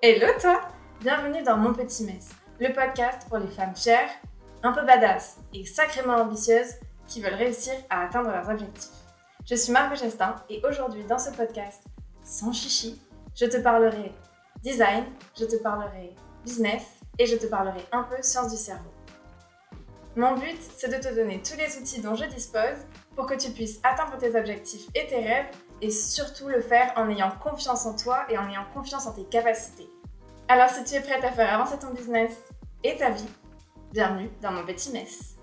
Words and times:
Hello 0.00 0.28
toi 0.40 0.60
Bienvenue 1.00 1.42
dans 1.42 1.56
Mon 1.56 1.72
Petit 1.72 2.04
Mess, 2.04 2.28
le 2.60 2.72
podcast 2.72 3.26
pour 3.28 3.38
les 3.38 3.48
femmes 3.48 3.74
chères, 3.74 4.08
un 4.62 4.70
peu 4.70 4.86
badass 4.86 5.38
et 5.52 5.66
sacrément 5.66 6.14
ambitieuses 6.14 6.74
qui 7.08 7.20
veulent 7.20 7.34
réussir 7.34 7.72
à 7.90 8.04
atteindre 8.04 8.30
leurs 8.30 8.48
objectifs. 8.48 8.92
Je 9.44 9.56
suis 9.56 9.72
Margot 9.72 9.96
Gestin 9.96 10.36
et 10.48 10.62
aujourd'hui 10.64 11.02
dans 11.02 11.18
ce 11.18 11.32
podcast, 11.32 11.82
sans 12.22 12.52
chichi, 12.52 13.02
je 13.34 13.46
te 13.46 13.56
parlerai 13.56 14.12
design, 14.62 15.04
je 15.36 15.46
te 15.46 15.56
parlerai 15.56 16.14
business 16.44 16.84
et 17.18 17.26
je 17.26 17.34
te 17.34 17.46
parlerai 17.46 17.84
un 17.90 18.04
peu 18.04 18.22
sciences 18.22 18.52
du 18.52 18.56
cerveau. 18.56 18.92
Mon 20.14 20.34
but, 20.34 20.60
c'est 20.76 20.96
de 20.96 21.02
te 21.02 21.12
donner 21.12 21.42
tous 21.42 21.56
les 21.56 21.76
outils 21.76 22.00
dont 22.00 22.14
je 22.14 22.26
dispose 22.26 22.86
pour 23.16 23.26
que 23.26 23.34
tu 23.34 23.50
puisses 23.50 23.80
atteindre 23.82 24.16
tes 24.16 24.38
objectifs 24.38 24.86
et 24.94 25.08
tes 25.08 25.24
rêves 25.24 25.50
et 25.80 25.90
surtout 25.90 26.48
le 26.48 26.60
faire 26.60 26.92
en 26.96 27.08
ayant 27.08 27.30
confiance 27.30 27.86
en 27.86 27.96
toi 27.96 28.26
et 28.30 28.38
en 28.38 28.48
ayant 28.48 28.66
confiance 28.74 29.06
en 29.06 29.12
tes 29.12 29.24
capacités. 29.24 29.88
Alors 30.48 30.68
si 30.70 30.84
tu 30.84 30.94
es 30.94 31.00
prête 31.00 31.24
à 31.24 31.32
faire 31.32 31.52
avancer 31.52 31.78
ton 31.78 31.92
business 31.92 32.42
et 32.84 32.96
ta 32.96 33.10
vie, 33.10 33.28
bienvenue 33.92 34.30
dans 34.42 34.52
mon 34.52 34.64
petit 34.64 34.90
mess. 34.90 35.36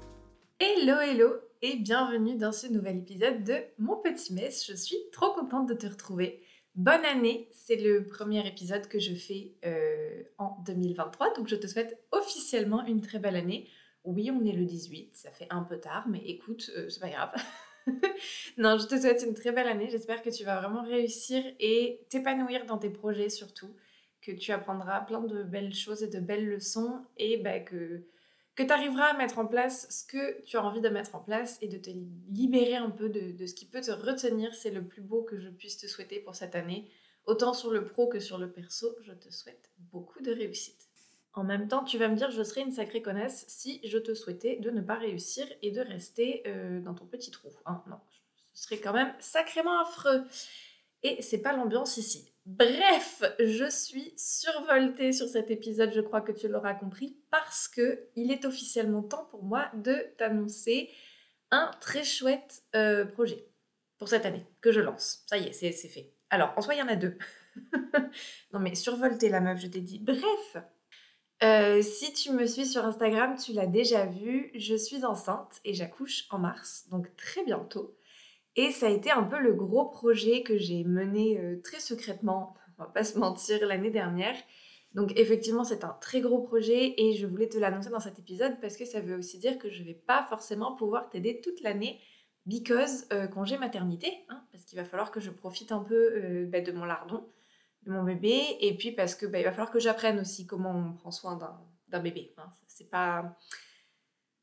Hello 0.60 1.00
hello 1.00 1.34
et 1.62 1.78
bienvenue 1.78 2.38
dans 2.38 2.52
ce 2.52 2.68
nouvel 2.68 2.98
épisode 2.98 3.44
de 3.44 3.56
mon 3.78 3.98
petit 3.98 4.34
mess. 4.34 4.66
Je 4.68 4.76
suis 4.76 4.98
trop 5.12 5.34
contente 5.34 5.68
de 5.68 5.74
te 5.74 5.88
retrouver. 5.88 6.42
Bonne 6.76 7.06
année, 7.06 7.50
c'est 7.54 7.78
le 7.78 8.06
premier 8.06 8.46
épisode 8.46 8.88
que 8.88 9.00
je 9.00 9.14
fais 9.14 9.54
euh, 9.66 10.24
en 10.38 10.58
2023, 10.66 11.34
donc 11.36 11.48
je 11.48 11.56
te 11.56 11.68
souhaite 11.68 11.98
officiellement 12.12 12.86
une 12.86 13.00
très 13.00 13.20
belle 13.20 13.38
année. 13.38 13.70
Oui, 14.04 14.30
on 14.30 14.44
est 14.46 14.52
le 14.52 14.66
18, 14.66 15.16
ça 15.16 15.32
fait 15.32 15.48
un 15.50 15.64
peu 15.64 15.80
tard, 15.80 16.06
mais 16.10 16.22
écoute, 16.26 16.70
euh, 16.76 16.90
c'est 16.90 17.00
pas 17.00 17.10
grave. 17.10 17.32
non, 18.58 18.78
je 18.78 18.88
te 18.88 19.00
souhaite 19.00 19.24
une 19.26 19.34
très 19.34 19.52
belle 19.52 19.68
année. 19.68 19.90
J'espère 19.90 20.22
que 20.22 20.30
tu 20.30 20.44
vas 20.44 20.60
vraiment 20.60 20.84
réussir 20.84 21.44
et 21.60 22.06
t'épanouir 22.10 22.66
dans 22.66 22.78
tes 22.78 22.90
projets 22.90 23.30
surtout, 23.30 23.76
que 24.22 24.32
tu 24.32 24.52
apprendras 24.52 25.02
plein 25.02 25.22
de 25.22 25.44
belles 25.44 25.74
choses 25.74 26.04
et 26.04 26.08
de 26.08 26.20
belles 26.20 26.48
leçons 26.48 27.06
et 27.18 27.38
bah, 27.38 27.60
que, 27.60 28.04
que 28.56 28.64
tu 28.64 28.72
arriveras 28.72 29.08
à 29.08 29.18
mettre 29.18 29.40
en 29.40 29.46
place 29.46 29.88
ce 29.90 30.06
que 30.06 30.42
tu 30.44 30.58
as 30.58 30.64
envie 30.64 30.82
de 30.82 30.90
mettre 30.90 31.16
en 31.16 31.20
place 31.20 31.58
et 31.62 31.68
de 31.68 31.78
te 31.78 31.92
libérer 32.30 32.76
un 32.76 32.90
peu 32.90 33.10
de, 33.10 33.32
de 33.32 33.46
ce 33.46 33.54
qui 33.54 33.66
peut 33.66 33.82
te 33.82 33.92
retenir. 33.92 34.54
C'est 34.56 34.72
le 34.72 34.86
plus 34.86 35.02
beau 35.02 35.24
que 35.24 35.40
je 35.40 35.50
puisse 35.50 35.78
te 35.78 35.88
souhaiter 35.88 36.20
pour 36.20 36.36
cette 36.36 36.56
année. 36.56 36.90
Autant 37.26 37.54
sur 37.54 37.72
le 37.72 37.84
pro 37.86 38.08
que 38.08 38.20
sur 38.20 38.38
le 38.38 38.52
perso, 38.52 38.96
je 39.02 39.14
te 39.14 39.32
souhaite 39.32 39.72
beaucoup 39.78 40.22
de 40.22 40.32
réussite. 40.32 40.85
En 41.36 41.44
même 41.44 41.68
temps, 41.68 41.84
tu 41.84 41.98
vas 41.98 42.08
me 42.08 42.16
dire, 42.16 42.32
je 42.32 42.42
serais 42.44 42.62
une 42.62 42.72
sacrée 42.72 43.02
connasse 43.02 43.44
si 43.50 43.82
je 43.84 43.98
te 43.98 44.14
souhaitais 44.14 44.56
de 44.62 44.72
ne 44.72 44.82
pas 44.82 44.96
réussir 44.96 45.46
et 45.62 45.72
de 45.72 45.82
rester 45.82 46.44
euh, 46.48 46.80
dans 46.80 46.94
ton 46.94 47.06
petit 47.06 47.30
trou. 47.30 47.50
Hein. 47.66 47.84
non, 47.88 48.00
ce 48.54 48.64
serait 48.64 48.78
quand 48.78 48.94
même 48.94 49.14
sacrément 49.20 49.78
affreux. 49.82 50.24
Et 51.04 51.22
c'est 51.22 51.42
pas 51.42 51.52
l'ambiance 51.52 51.98
ici. 51.98 52.32
Bref, 52.46 53.22
je 53.40 53.70
suis 53.70 54.14
survoltée 54.18 55.12
sur 55.12 55.28
cet 55.28 55.52
épisode, 55.52 55.92
je 55.94 56.00
crois 56.00 56.22
que 56.22 56.32
tu 56.32 56.48
l'auras 56.48 56.74
compris, 56.74 57.18
parce 57.32 57.68
que 57.68 58.08
il 58.16 58.32
est 58.32 58.46
officiellement 58.46 59.04
temps 59.04 59.26
pour 59.26 59.44
moi 59.44 59.70
de 59.74 60.08
t'annoncer 60.18 60.90
un 61.52 61.70
très 61.82 62.06
chouette 62.06 62.64
euh, 62.76 63.04
projet 63.06 63.46
pour 63.98 64.08
cette 64.08 64.26
année 64.26 64.46
que 64.62 64.72
je 64.72 64.80
lance. 64.80 65.24
Ça 65.28 65.38
y 65.38 65.48
est, 65.48 65.52
c'est 65.54 65.90
fait. 65.90 66.14
Alors, 66.30 66.54
en 66.56 66.62
soi, 66.62 66.76
il 66.76 66.80
y 66.80 66.82
en 66.82 66.88
a 66.88 66.96
deux. 66.96 67.18
non 68.54 68.60
mais 68.60 68.76
survoltée 68.76 69.30
la 69.30 69.42
meuf, 69.42 69.60
je 69.60 69.68
t'ai 69.68 69.82
dit. 69.82 70.00
Bref, 70.00 70.58
euh, 71.44 71.82
si 71.82 72.14
tu 72.14 72.32
me 72.32 72.46
suis 72.46 72.66
sur 72.66 72.86
Instagram, 72.86 73.36
tu 73.38 73.52
l'as 73.52 73.68
déjà 73.68 74.06
vu, 74.06 74.52
je 74.56 74.76
suis 74.76 75.04
enceinte 75.04 75.60
et 75.66 75.74
j'accouche 75.74 76.26
en 76.30 76.40
mars, 76.40 76.88
donc 76.90 77.14
très 77.18 77.44
bientôt. 77.44 77.96
Et 78.56 78.72
ça 78.72 78.88
a 78.88 78.90
été 78.90 79.12
un 79.12 79.24
peu 79.24 79.40
le 79.40 79.54
gros 79.54 79.86
projet 79.86 80.44
que 80.44 80.58
j'ai 80.58 80.86
mené 80.86 81.38
euh, 81.38 81.62
très 81.62 81.82
secrètement, 81.82 82.56
on 82.78 82.84
va 82.84 82.90
pas 82.90 83.04
se 83.04 83.20
mentir, 83.20 83.66
l'année 83.68 83.90
dernière. 83.90 84.36
Donc 84.94 85.12
effectivement, 85.18 85.66
c'est 85.66 85.84
un 85.84 85.98
très 86.00 86.22
gros 86.22 86.40
projet 86.40 86.94
et 86.98 87.14
je 87.16 87.28
voulais 87.28 87.50
te 87.50 87.58
l'annoncer 87.58 87.90
dans 87.90 88.00
cet 88.00 88.18
épisode 88.18 88.58
parce 88.62 88.78
que 88.78 88.86
ça 88.86 89.02
veut 89.02 89.18
aussi 89.18 89.38
dire 89.38 89.58
que 89.58 89.70
je 89.70 89.84
vais 89.84 89.94
pas 89.94 90.26
forcément 90.30 90.74
pouvoir 90.74 91.10
t'aider 91.10 91.42
toute 91.42 91.62
l'année 91.62 92.00
because 92.46 93.08
euh, 93.12 93.28
congé 93.28 93.58
maternité, 93.58 94.08
hein, 94.30 94.42
parce 94.54 94.64
qu'il 94.64 94.80
va 94.80 94.86
falloir 94.86 95.12
que 95.12 95.20
je 95.20 95.32
profite 95.32 95.74
un 95.74 95.84
peu 95.84 96.46
bah, 96.48 96.62
de 96.62 96.72
mon 96.72 96.86
lardon 96.86 97.26
mon 97.86 98.04
bébé 98.04 98.58
et 98.60 98.76
puis 98.76 98.92
parce 98.92 99.16
que 99.16 99.26
bah, 99.26 99.40
il 99.40 99.44
va 99.44 99.52
falloir 99.52 99.72
que 99.72 99.80
j'apprenne 99.80 100.20
aussi 100.20 100.46
comment 100.46 100.72
on 100.72 100.94
prend 100.94 101.12
soin 101.12 101.38
d'un 101.88 102.00
bébé. 102.00 102.34
Hein. 102.38 102.52
C'est 102.68 102.90
pas 102.90 103.36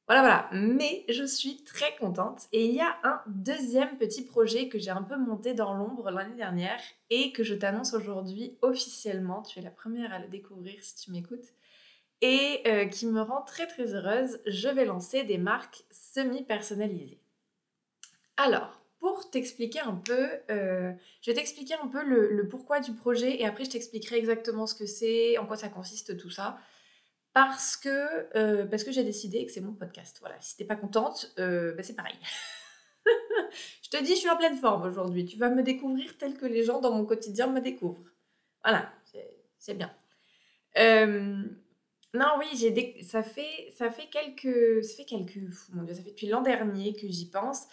voilà 0.09 0.21
voilà, 0.21 0.51
mais 0.53 1.05
je 1.09 1.25
suis 1.25 1.63
très 1.65 1.97
contente 1.97 2.49
et 2.53 2.67
il 2.67 2.75
y 2.75 2.81
a 2.81 2.99
un 3.05 3.23
deuxième 3.27 3.97
petit 3.99 4.25
projet 4.25 4.69
que 4.69 4.79
j'ai 4.79 4.91
un 4.91 5.03
peu 5.03 5.17
monté 5.17 5.55
dans 5.55 5.75
l'ombre 5.75 6.11
l'année 6.11 6.35
dernière 6.35 6.81
et 7.09 7.33
que 7.33 7.45
je 7.45 7.55
t'annonce 7.55 7.95
aujourd'hui 7.95 8.59
officiellement. 8.63 9.43
Tu 9.43 9.61
es 9.61 9.63
la 9.63 9.71
première 9.71 10.13
à 10.13 10.19
le 10.19 10.29
découvrir 10.29 10.75
si 10.83 10.97
tu 10.97 11.13
m'écoutes 11.13 11.55
et 12.21 12.63
euh, 12.67 12.87
qui 12.87 13.07
me 13.07 13.23
rend 13.23 13.43
très 13.43 13.67
très 13.67 13.95
heureuse. 13.95 14.41
Je 14.45 14.69
vais 14.69 14.85
lancer 14.85 15.23
des 15.23 15.39
marques 15.39 15.85
semi 15.91 16.43
personnalisées. 16.45 17.21
Alors, 18.37 18.82
pour 19.03 19.29
t'expliquer 19.31 19.81
un 19.81 19.97
peu, 19.97 20.29
euh, 20.49 20.93
je 21.23 21.31
vais 21.33 21.35
t'expliquer 21.35 21.75
un 21.75 21.89
peu 21.89 22.05
le, 22.05 22.47
pourquoi 22.49 22.79
du 22.79 22.93
projet 22.93 23.41
et 23.41 23.45
après 23.45 23.65
je 23.65 23.71
t'expliquerai 23.71 24.17
exactement 24.17 24.65
ce 24.65 24.77
que 24.77 24.87
c'est, 24.87 25.39
en 25.39 25.47
quoi 25.47 25.57
ça 25.57 25.69
consiste, 25.69 26.17
tout 26.17 26.31
ça. 26.31 26.57
Parce 27.33 27.77
que, 27.77 28.29
euh, 28.39 28.65
que 28.65 28.93
j'ai 28.93 29.03
décidé 29.03 29.45
que 29.45 29.51
c'est 29.51 29.61
mon 29.61 29.73
podcast. 29.73 30.19
Voilà, 30.21 30.41
si 30.41 30.57
t'es 30.57 30.65
pas 30.65 30.77
contente, 30.77 31.35
euh, 31.41 31.75
bah, 31.75 31.83
c'est 31.83 31.97
pareil. 31.97 32.15
je 33.83 33.91
te 33.91 34.01
dis, 34.05 34.13
je 34.13 34.21
suis 34.21 34.31
en 34.31 34.37
pleine 34.37 34.57
forme 34.57 34.85
aujourd'hui. 34.85 35.25
Tu 35.25 35.37
vas 35.37 35.51
me 35.51 35.65
découvrir 35.65 36.17
tel 36.17 36.37
que 36.37 36.47
les 36.47 36.63
gens 36.63 36.81
dans 36.81 36.93
mon 36.93 37.05
quotidien 37.05 37.49
me 37.49 37.61
découvrent. 37.61 38.13
Voilà, 38.63 38.89
c'est 39.59 39.75
bien. 39.75 39.93
non, 42.15 42.29
oui, 42.39 42.47
j'ai 42.55 43.03
ça 43.03 43.25
fait 43.25 43.73
ça 43.77 43.91
fait 43.91 44.07
quelques 44.07 44.85
ça 44.85 44.95
fait 44.95 45.07
quelques 45.07 45.41
mon 45.73 45.83
dieu, 45.83 45.93
ça 45.93 46.03
fait 46.03 46.11
depuis 46.11 46.29
l'an 46.29 46.43
dernier 46.43 46.95
que 46.95 47.09
j'y 47.09 47.29
pense 47.29 47.67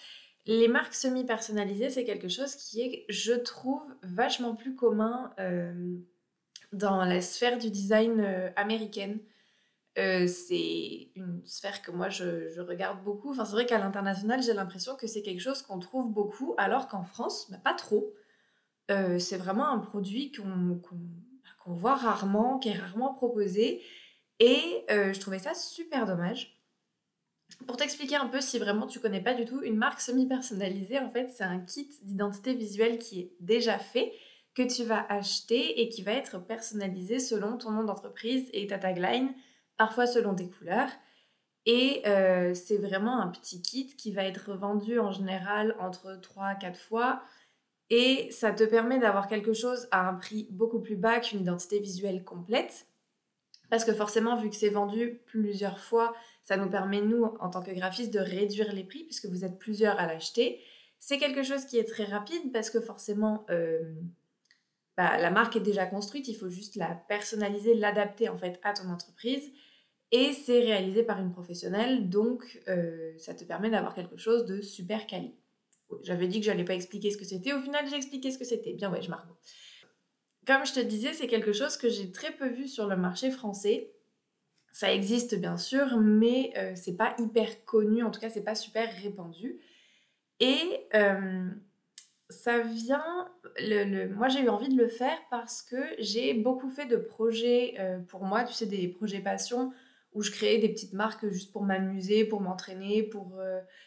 les 0.50 0.68
marques 0.68 0.96
semi-personnalisées, 0.96 1.92
c'est 1.92 2.06
quelque 2.06 2.28
chose 2.28 2.56
qui 2.56 2.82
est, 2.82 3.06
je 3.08 3.34
trouve, 3.34 3.84
vachement 4.02 4.56
plus 4.56 4.76
commun 4.76 5.32
euh, 5.40 5.96
dans 6.74 7.06
la 7.06 7.22
sphère 7.22 7.60
du 7.60 7.70
design 7.70 8.20
euh, 8.20 8.50
américaine. 8.56 9.20
Euh, 10.00 10.26
c'est 10.26 11.12
une 11.14 11.44
sphère 11.46 11.84
que 11.84 11.92
moi 11.92 12.10
je, 12.10 12.60
regarde 12.62 13.04
beaucoup. 13.04 13.30
Enfin, 13.30 13.46
c'est 13.46 13.52
vrai 13.52 13.68
qu'à 13.68 13.78
l'international, 13.78 14.42
j'ai 14.42 14.54
l'impression 14.54 14.96
que 14.96 15.06
c'est 15.06 15.22
quelque 15.22 15.40
chose 15.40 15.62
qu'on 15.62 15.78
trouve 15.78 16.12
beaucoup, 16.12 16.56
alors 16.58 16.88
qu'en 16.88 17.04
France, 17.04 17.52
bah, 17.52 17.60
pas 17.64 17.76
trop. 17.76 18.12
c'est 18.88 19.38
vraiment 19.38 19.70
un 19.70 19.78
produit 19.78 20.32
qu'on 20.32 21.74
voit 21.76 21.96
rarement, 21.96 22.58
qui 22.58 22.70
est 22.70 22.80
rarement 22.80 23.14
proposé. 23.14 23.84
Et 24.40 24.84
je 24.90 25.20
trouvais 25.20 25.38
ça 25.38 25.54
super 25.54 26.08
dommage. 26.08 26.59
Pour 27.68 27.78
t'expliquer 27.78 28.16
un 28.16 28.28
peu 28.28 28.42
si 28.42 28.60
vraiment 28.60 28.88
tu 28.88 29.00
connais 29.00 29.22
pas 29.22 29.34
du 29.34 29.46
tout, 29.46 29.62
une 29.62 29.76
marque 29.76 30.02
semi-personnalisée, 30.02 31.00
en 31.00 31.12
fait, 31.12 31.30
c'est 31.30 31.44
un 31.44 31.60
kit 31.60 31.90
d'identité 32.04 32.54
visuelle 32.54 33.00
qui 33.00 33.22
est 33.22 33.32
déjà 33.40 33.78
fait, 33.78 34.14
que 34.56 34.64
tu 34.64 34.84
vas 34.84 35.06
acheter 35.10 35.82
et 35.82 35.90
qui 35.90 36.02
va 36.02 36.14
être 36.14 36.40
personnalisé 36.40 37.20
selon 37.20 37.58
ton 37.58 37.72
nom 37.72 37.84
d'entreprise 37.84 38.50
et 38.54 38.68
ta 38.68 38.78
tagline, 38.78 39.34
parfois 39.78 40.08
selon 40.08 40.36
tes 40.36 40.50
couleurs. 40.50 40.90
Et 41.66 42.02
euh, 42.08 42.54
c'est 42.54 42.78
vraiment 42.78 43.22
un 43.22 43.28
petit 43.28 43.62
kit 43.62 43.96
qui 43.96 44.12
va 44.12 44.24
être 44.24 44.54
vendu 44.54 45.00
en 45.00 45.12
général 45.12 45.76
entre 45.80 46.20
3 46.20 46.46
à 46.46 46.56
4 46.56 46.80
fois. 46.80 47.22
Et 47.90 48.30
ça 48.32 48.52
te 48.52 48.64
permet 48.64 49.00
d'avoir 49.00 49.28
quelque 49.28 49.54
chose 49.54 49.88
à 49.92 50.08
un 50.08 50.14
prix 50.14 50.48
beaucoup 50.52 50.80
plus 50.80 50.96
bas 50.96 51.20
qu'une 51.20 51.42
identité 51.42 51.80
visuelle 51.80 52.24
complète. 52.24 52.88
Parce 53.70 53.86
que 53.86 53.94
forcément, 53.94 54.36
vu 54.36 54.50
que 54.50 54.56
c'est 54.56 54.70
vendu 54.70 55.22
plusieurs 55.26 55.80
fois, 55.80 56.16
ça 56.50 56.58
nous 56.58 56.68
permet, 56.72 57.02
nous, 57.02 57.26
en 57.26 57.52
tant 57.52 57.62
que 57.62 57.70
graphistes, 57.70 58.12
de 58.12 58.18
réduire 58.18 58.74
les 58.74 58.84
prix 58.84 59.04
puisque 59.04 59.28
vous 59.28 59.46
êtes 59.46 59.60
plusieurs 59.60 60.00
à 60.00 60.08
l'acheter. 60.08 60.60
C'est 60.98 61.20
quelque 61.20 61.44
chose 61.44 61.66
qui 61.66 61.78
est 61.78 61.84
très 61.84 62.06
rapide 62.06 62.52
parce 62.52 62.72
que 62.72 62.82
forcément, 62.82 63.46
euh, 63.52 63.94
bah, 64.98 65.20
la 65.20 65.30
marque 65.30 65.58
est 65.58 65.60
déjà 65.60 65.86
construite, 65.86 66.28
il 66.28 66.34
faut 66.34 66.50
juste 66.50 66.76
la 66.76 66.96
personnaliser, 67.08 67.76
l'adapter 67.76 68.30
en 68.30 68.38
fait 68.40 68.60
à 68.64 68.74
ton 68.74 68.90
entreprise. 68.90 69.48
Et 70.12 70.34
c'est 70.34 70.62
réalisé 70.62 71.04
par 71.04 71.22
une 71.22 71.32
professionnelle, 71.32 72.10
donc 72.10 72.60
euh, 72.68 73.14
ça 73.20 73.36
te 73.36 73.44
permet 73.44 73.70
d'avoir 73.70 73.94
quelque 73.94 74.18
chose 74.18 74.48
de 74.48 74.60
super 74.60 75.06
quali. 75.06 75.36
J'avais 76.02 76.28
dit 76.28 76.40
que 76.40 76.48
j'allais 76.48 76.66
pas 76.66 76.74
expliquer 76.74 77.12
ce 77.12 77.18
que 77.18 77.26
c'était, 77.26 77.54
au 77.54 77.62
final 77.62 77.88
j'ai 77.88 77.96
expliqué 77.96 78.32
ce 78.32 78.40
que 78.40 78.46
c'était. 78.46 78.74
Bien 78.74 78.92
ouais, 78.92 79.04
je 79.04 79.12
marque. 79.12 79.30
Comme 80.48 80.66
je 80.66 80.74
te 80.74 80.80
disais, 80.80 81.14
c'est 81.14 81.28
quelque 81.28 81.54
chose 81.54 81.78
que 81.78 81.90
j'ai 81.90 82.12
très 82.12 82.32
peu 82.32 82.50
vu 82.50 82.68
sur 82.68 82.88
le 82.88 82.98
marché 82.98 83.30
français. 83.30 83.94
Ça 84.72 84.94
existe 84.94 85.36
bien 85.40 85.58
sûr, 85.58 85.98
mais 86.00 86.54
euh, 86.58 86.74
c'est 86.76 86.96
pas 86.96 87.16
hyper 87.20 87.66
connu, 87.66 88.04
en 88.04 88.12
tout 88.12 88.20
cas 88.20 88.30
c'est 88.30 88.44
pas 88.44 88.56
super 88.56 88.90
répandu. 89.02 89.60
Et 90.40 90.88
euh, 90.94 91.50
ça 92.30 92.60
vient, 92.60 93.30
moi 94.16 94.30
j'ai 94.30 94.42
eu 94.42 94.50
envie 94.50 94.70
de 94.70 94.82
le 94.82 94.88
faire 94.88 95.18
parce 95.30 95.62
que 95.62 95.78
j'ai 95.98 96.34
beaucoup 96.34 96.70
fait 96.70 96.86
de 96.86 96.98
projets 96.98 97.76
euh, 97.80 98.00
pour 98.00 98.24
moi, 98.24 98.44
tu 98.44 98.54
sais, 98.54 98.66
des 98.66 98.88
projets 98.88 99.20
passion 99.20 99.74
où 100.14 100.22
je 100.24 100.32
créais 100.32 100.58
des 100.58 100.70
petites 100.70 100.94
marques 100.94 101.28
juste 101.30 101.52
pour 101.52 101.64
m'amuser, 101.64 102.26
pour 102.26 102.42
m'entraîner, 102.42 103.04
pour 103.04 103.40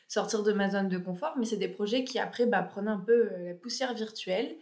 sortir 0.06 0.44
de 0.44 0.52
ma 0.52 0.70
zone 0.70 0.88
de 0.88 0.98
confort, 0.98 1.34
mais 1.36 1.44
c'est 1.44 1.56
des 1.56 1.66
projets 1.66 2.04
qui 2.04 2.20
après 2.20 2.46
bah, 2.46 2.62
prenaient 2.62 2.92
un 2.92 3.00
peu 3.00 3.28
la 3.44 3.54
poussière 3.54 3.92
virtuelle 3.92 4.54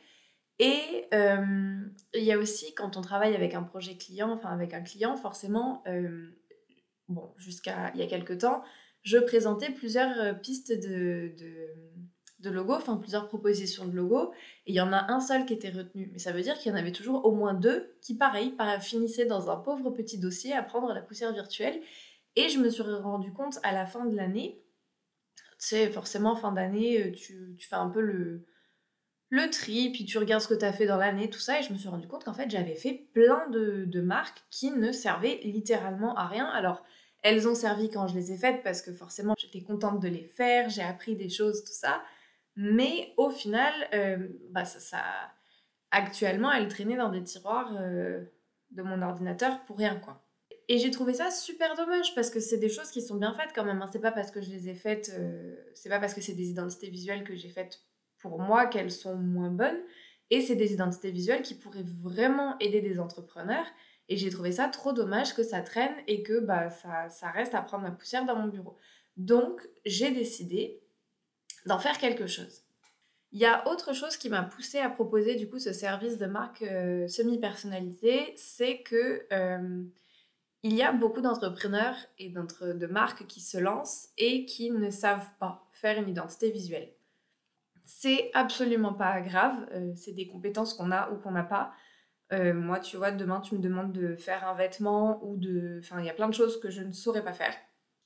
Et 0.60 1.06
euh, 1.14 1.80
il 2.12 2.22
y 2.22 2.32
a 2.32 2.38
aussi, 2.38 2.74
quand 2.74 2.98
on 2.98 3.00
travaille 3.00 3.34
avec 3.34 3.54
un 3.54 3.62
projet 3.62 3.96
client, 3.96 4.30
enfin 4.30 4.50
avec 4.50 4.74
un 4.74 4.82
client, 4.82 5.16
forcément, 5.16 5.82
euh, 5.88 6.28
bon, 7.08 7.32
jusqu'à 7.38 7.90
il 7.94 8.00
y 8.00 8.02
a 8.02 8.06
quelques 8.06 8.36
temps, 8.42 8.62
je 9.02 9.16
présentais 9.16 9.70
plusieurs 9.72 10.20
euh, 10.20 10.34
pistes 10.34 10.72
de, 10.72 11.32
de, 11.38 11.66
de 12.40 12.50
logos, 12.50 12.74
enfin 12.74 12.98
plusieurs 12.98 13.26
propositions 13.26 13.86
de 13.86 13.96
logos, 13.96 14.34
et 14.66 14.72
il 14.72 14.74
y 14.74 14.82
en 14.82 14.92
a 14.92 15.10
un 15.10 15.20
seul 15.20 15.46
qui 15.46 15.54
était 15.54 15.70
retenu. 15.70 16.10
Mais 16.12 16.18
ça 16.18 16.30
veut 16.30 16.42
dire 16.42 16.58
qu'il 16.58 16.70
y 16.70 16.74
en 16.74 16.78
avait 16.78 16.92
toujours 16.92 17.24
au 17.24 17.34
moins 17.34 17.54
deux 17.54 17.96
qui, 18.02 18.18
pareil, 18.18 18.54
finissaient 18.82 19.24
dans 19.24 19.50
un 19.50 19.56
pauvre 19.56 19.88
petit 19.88 20.18
dossier 20.18 20.52
à 20.52 20.62
prendre 20.62 20.92
la 20.92 21.00
poussière 21.00 21.32
virtuelle. 21.32 21.80
Et 22.36 22.50
je 22.50 22.58
me 22.58 22.68
suis 22.68 22.82
rendu 22.82 23.32
compte 23.32 23.58
à 23.62 23.72
la 23.72 23.86
fin 23.86 24.04
de 24.04 24.14
l'année, 24.14 24.62
tu 25.58 25.68
sais, 25.68 25.90
forcément, 25.90 26.36
fin 26.36 26.52
d'année, 26.52 27.12
tu, 27.12 27.56
tu 27.58 27.66
fais 27.66 27.76
un 27.76 27.88
peu 27.88 28.02
le, 28.02 28.46
le 29.30 29.48
tri, 29.48 29.90
puis 29.92 30.04
tu 30.04 30.18
regardes 30.18 30.42
ce 30.42 30.48
que 30.48 30.54
tu 30.54 30.64
as 30.64 30.72
fait 30.72 30.86
dans 30.86 30.96
l'année, 30.96 31.30
tout 31.30 31.38
ça, 31.38 31.60
et 31.60 31.62
je 31.62 31.72
me 31.72 31.78
suis 31.78 31.88
rendu 31.88 32.08
compte 32.08 32.24
qu'en 32.24 32.34
fait 32.34 32.50
j'avais 32.50 32.74
fait 32.74 33.06
plein 33.12 33.48
de, 33.48 34.00
marques 34.00 34.42
qui 34.50 34.72
ne 34.72 34.90
servaient 34.90 35.40
littéralement 35.44 36.16
à 36.16 36.26
rien. 36.26 36.46
Alors 36.46 36.82
elles 37.22 37.46
ont 37.48 37.54
servi 37.54 37.90
quand 37.90 38.08
je 38.08 38.14
les 38.14 38.32
ai 38.32 38.36
faites 38.36 38.62
parce 38.64 38.82
que 38.82 38.92
forcément 38.92 39.34
j'étais 39.38 39.62
contente 39.62 40.00
de 40.00 40.08
les 40.08 40.24
faire, 40.24 40.68
j'ai 40.68 40.82
appris 40.82 41.14
des 41.14 41.28
choses, 41.28 41.62
tout 41.64 41.72
ça, 41.72 42.02
mais 42.56 43.14
au 43.16 43.30
final, 43.30 43.72
euh, 43.94 44.28
bah 44.50 44.64
ça, 44.64 44.98
actuellement 45.92 46.50
elles 46.50 46.68
traînaient 46.68 46.96
dans 46.96 47.10
des 47.10 47.22
tiroirs 47.22 47.72
euh, 47.80 48.24
de 48.72 48.82
mon 48.82 49.00
ordinateur 49.00 49.64
pour 49.64 49.78
rien 49.78 49.94
quoi. 49.96 50.24
Et 50.66 50.78
j'ai 50.78 50.90
trouvé 50.90 51.14
ça 51.14 51.30
super 51.30 51.76
dommage 51.76 52.14
parce 52.16 52.30
que 52.30 52.40
c'est 52.40 52.58
des 52.58 52.68
choses 52.68 52.90
qui 52.90 53.02
sont 53.02 53.16
bien 53.16 53.34
faites 53.34 53.50
quand 53.54 53.64
même. 53.64 53.82
Hein. 53.82 53.88
C'est 53.92 54.00
pas 54.00 54.12
parce 54.12 54.30
que 54.30 54.40
je 54.40 54.50
les 54.50 54.68
ai 54.68 54.74
faites, 54.74 55.12
euh, 55.18 55.56
c'est 55.74 55.88
pas 55.88 55.98
parce 56.00 56.14
que 56.14 56.20
c'est 56.20 56.34
des 56.34 56.50
identités 56.50 56.90
visuelles 56.90 57.24
que 57.24 57.34
j'ai 57.34 57.48
faites 57.48 57.80
pour 58.20 58.38
moi 58.38 58.66
qu'elles 58.66 58.90
sont 58.90 59.16
moins 59.16 59.50
bonnes. 59.50 59.80
Et 60.30 60.40
c'est 60.40 60.56
des 60.56 60.72
identités 60.72 61.10
visuelles 61.10 61.42
qui 61.42 61.54
pourraient 61.54 61.84
vraiment 62.02 62.56
aider 62.60 62.80
des 62.80 63.00
entrepreneurs. 63.00 63.66
Et 64.08 64.16
j'ai 64.16 64.30
trouvé 64.30 64.52
ça 64.52 64.68
trop 64.68 64.92
dommage 64.92 65.34
que 65.34 65.42
ça 65.42 65.60
traîne 65.60 65.94
et 66.06 66.22
que 66.22 66.40
bah, 66.40 66.70
ça, 66.70 67.08
ça 67.08 67.30
reste 67.30 67.54
à 67.54 67.62
prendre 67.62 67.84
la 67.84 67.90
poussière 67.90 68.24
dans 68.24 68.36
mon 68.36 68.48
bureau. 68.48 68.76
Donc, 69.16 69.68
j'ai 69.84 70.10
décidé 70.10 70.80
d'en 71.66 71.78
faire 71.78 71.98
quelque 71.98 72.26
chose. 72.26 72.62
Il 73.32 73.38
y 73.38 73.46
a 73.46 73.68
autre 73.68 73.94
chose 73.94 74.16
qui 74.16 74.28
m'a 74.28 74.42
poussé 74.42 74.78
à 74.78 74.90
proposer 74.90 75.36
du 75.36 75.48
coup 75.48 75.60
ce 75.60 75.72
service 75.72 76.18
de 76.18 76.26
marque 76.26 76.62
euh, 76.62 77.06
semi-personnalisé, 77.06 78.32
c'est 78.36 78.82
que 78.82 79.26
euh, 79.32 79.84
il 80.62 80.74
y 80.74 80.82
a 80.82 80.92
beaucoup 80.92 81.20
d'entrepreneurs 81.20 81.96
et 82.18 82.28
de 82.28 82.86
marques 82.86 83.26
qui 83.26 83.40
se 83.40 83.58
lancent 83.58 84.08
et 84.18 84.44
qui 84.46 84.70
ne 84.70 84.90
savent 84.90 85.28
pas 85.38 85.68
faire 85.72 85.98
une 85.98 86.08
identité 86.08 86.50
visuelle. 86.50 86.92
C'est 87.92 88.30
absolument 88.34 88.94
pas 88.94 89.20
grave, 89.20 89.66
euh, 89.72 89.92
c'est 89.96 90.12
des 90.12 90.28
compétences 90.28 90.74
qu'on 90.74 90.92
a 90.92 91.10
ou 91.10 91.16
qu'on 91.16 91.32
n'a 91.32 91.42
pas. 91.42 91.72
Euh, 92.32 92.54
moi, 92.54 92.78
tu 92.78 92.96
vois, 92.96 93.10
demain, 93.10 93.40
tu 93.40 93.56
me 93.56 93.60
demandes 93.60 93.90
de 93.90 94.14
faire 94.14 94.46
un 94.46 94.54
vêtement 94.54 95.20
ou 95.24 95.36
de... 95.36 95.80
Enfin, 95.82 95.98
il 95.98 96.06
y 96.06 96.08
a 96.08 96.14
plein 96.14 96.28
de 96.28 96.34
choses 96.34 96.60
que 96.60 96.70
je 96.70 96.82
ne 96.82 96.92
saurais 96.92 97.24
pas 97.24 97.32
faire. 97.32 97.52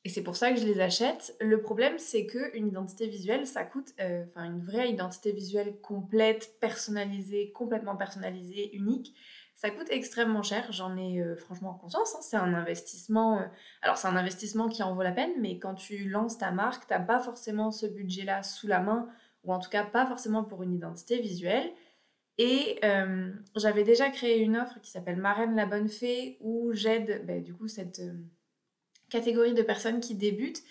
Et 0.04 0.08
c'est 0.08 0.22
pour 0.22 0.36
ça 0.36 0.52
que 0.52 0.58
je 0.58 0.64
les 0.64 0.80
achète. 0.80 1.36
Le 1.38 1.60
problème, 1.60 1.98
c'est 1.98 2.24
qu'une 2.24 2.66
identité 2.66 3.08
visuelle, 3.08 3.46
ça 3.46 3.62
coûte... 3.62 3.92
Euh, 4.00 4.24
enfin, 4.30 4.44
une 4.46 4.64
vraie 4.64 4.88
identité 4.88 5.32
visuelle 5.32 5.78
complète, 5.82 6.58
personnalisée, 6.60 7.52
complètement 7.52 7.94
personnalisée, 7.94 8.74
unique, 8.74 9.14
ça 9.54 9.68
coûte 9.68 9.88
extrêmement 9.90 10.42
cher. 10.42 10.72
J'en 10.72 10.96
ai 10.96 11.22
franchement 11.36 11.74
conscience. 11.74 12.14
Hein. 12.14 12.20
C'est 12.22 12.38
un 12.38 12.54
investissement... 12.54 13.46
alors, 13.82 13.98
c'est 13.98 14.08
un 14.08 14.16
investissement 14.16 14.68
qui 14.68 14.82
en 14.82 14.94
vaut 14.94 15.02
la 15.02 15.12
peine, 15.12 15.32
mais 15.40 15.58
quand 15.58 15.74
tu 15.74 16.08
lances 16.08 16.38
ta 16.38 16.52
marque, 16.52 16.86
t'as 16.86 17.00
pas 17.00 17.20
forcément 17.20 17.70
ce 17.70 17.84
budget-là 17.84 18.42
sous 18.42 18.66
la 18.66 18.80
main 18.80 19.10
ou 19.44 19.52
en 19.52 19.58
tout 19.58 19.70
cas 19.70 19.84
pas 19.84 20.06
forcément 20.06 20.44
pour 20.44 20.62
une 20.62 20.74
identité 20.74 21.20
visuelle. 21.20 21.70
Et 22.38 22.78
euh, 22.84 23.32
j'avais 23.56 23.84
déjà 23.84 24.10
créé 24.10 24.40
une 24.40 24.56
offre 24.56 24.80
qui 24.80 24.90
s'appelle 24.90 25.16
Marraine 25.16 25.54
la 25.54 25.66
Bonne 25.66 25.88
Fée, 25.88 26.36
où 26.40 26.72
j'aide 26.72 27.24
ben, 27.26 27.42
du 27.42 27.54
coup 27.54 27.68
cette 27.68 28.00
euh, 28.00 28.12
catégorie 29.08 29.54
de 29.54 29.62
personnes 29.62 30.00
qui 30.00 30.14
débutent. 30.14 30.62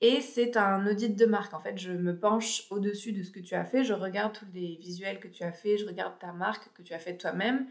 Et 0.00 0.20
c'est 0.20 0.56
un 0.56 0.84
audit 0.86 1.16
de 1.16 1.26
marque. 1.26 1.54
En 1.54 1.60
fait, 1.60 1.78
je 1.78 1.92
me 1.92 2.18
penche 2.18 2.64
au-dessus 2.70 3.12
de 3.12 3.22
ce 3.22 3.30
que 3.30 3.38
tu 3.38 3.54
as 3.54 3.64
fait, 3.64 3.84
je 3.84 3.92
regarde 3.92 4.32
tous 4.32 4.46
les 4.52 4.76
visuels 4.76 5.20
que 5.20 5.28
tu 5.28 5.44
as 5.44 5.52
fait, 5.52 5.78
je 5.78 5.86
regarde 5.86 6.18
ta 6.18 6.32
marque 6.32 6.72
que 6.74 6.82
tu 6.82 6.92
as 6.92 6.98
faite 6.98 7.18
toi-même. 7.18 7.66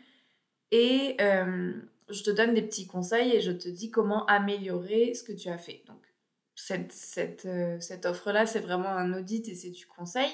Et 0.71 1.17
euh, 1.19 1.73
je 2.09 2.23
te 2.23 2.29
donne 2.31 2.53
des 2.53 2.61
petits 2.61 2.87
conseils 2.87 3.31
et 3.31 3.41
je 3.41 3.51
te 3.51 3.67
dis 3.67 3.91
comment 3.91 4.25
améliorer 4.27 5.13
ce 5.13 5.23
que 5.23 5.33
tu 5.33 5.49
as 5.49 5.57
fait. 5.57 5.83
Cette, 6.61 6.91
cette, 6.91 7.45
euh, 7.45 7.79
cette 7.79 8.05
offre-là, 8.05 8.45
c'est 8.45 8.59
vraiment 8.59 8.89
un 8.89 9.13
audit 9.13 9.47
et 9.47 9.55
c'est 9.55 9.71
du 9.71 9.87
conseil. 9.87 10.29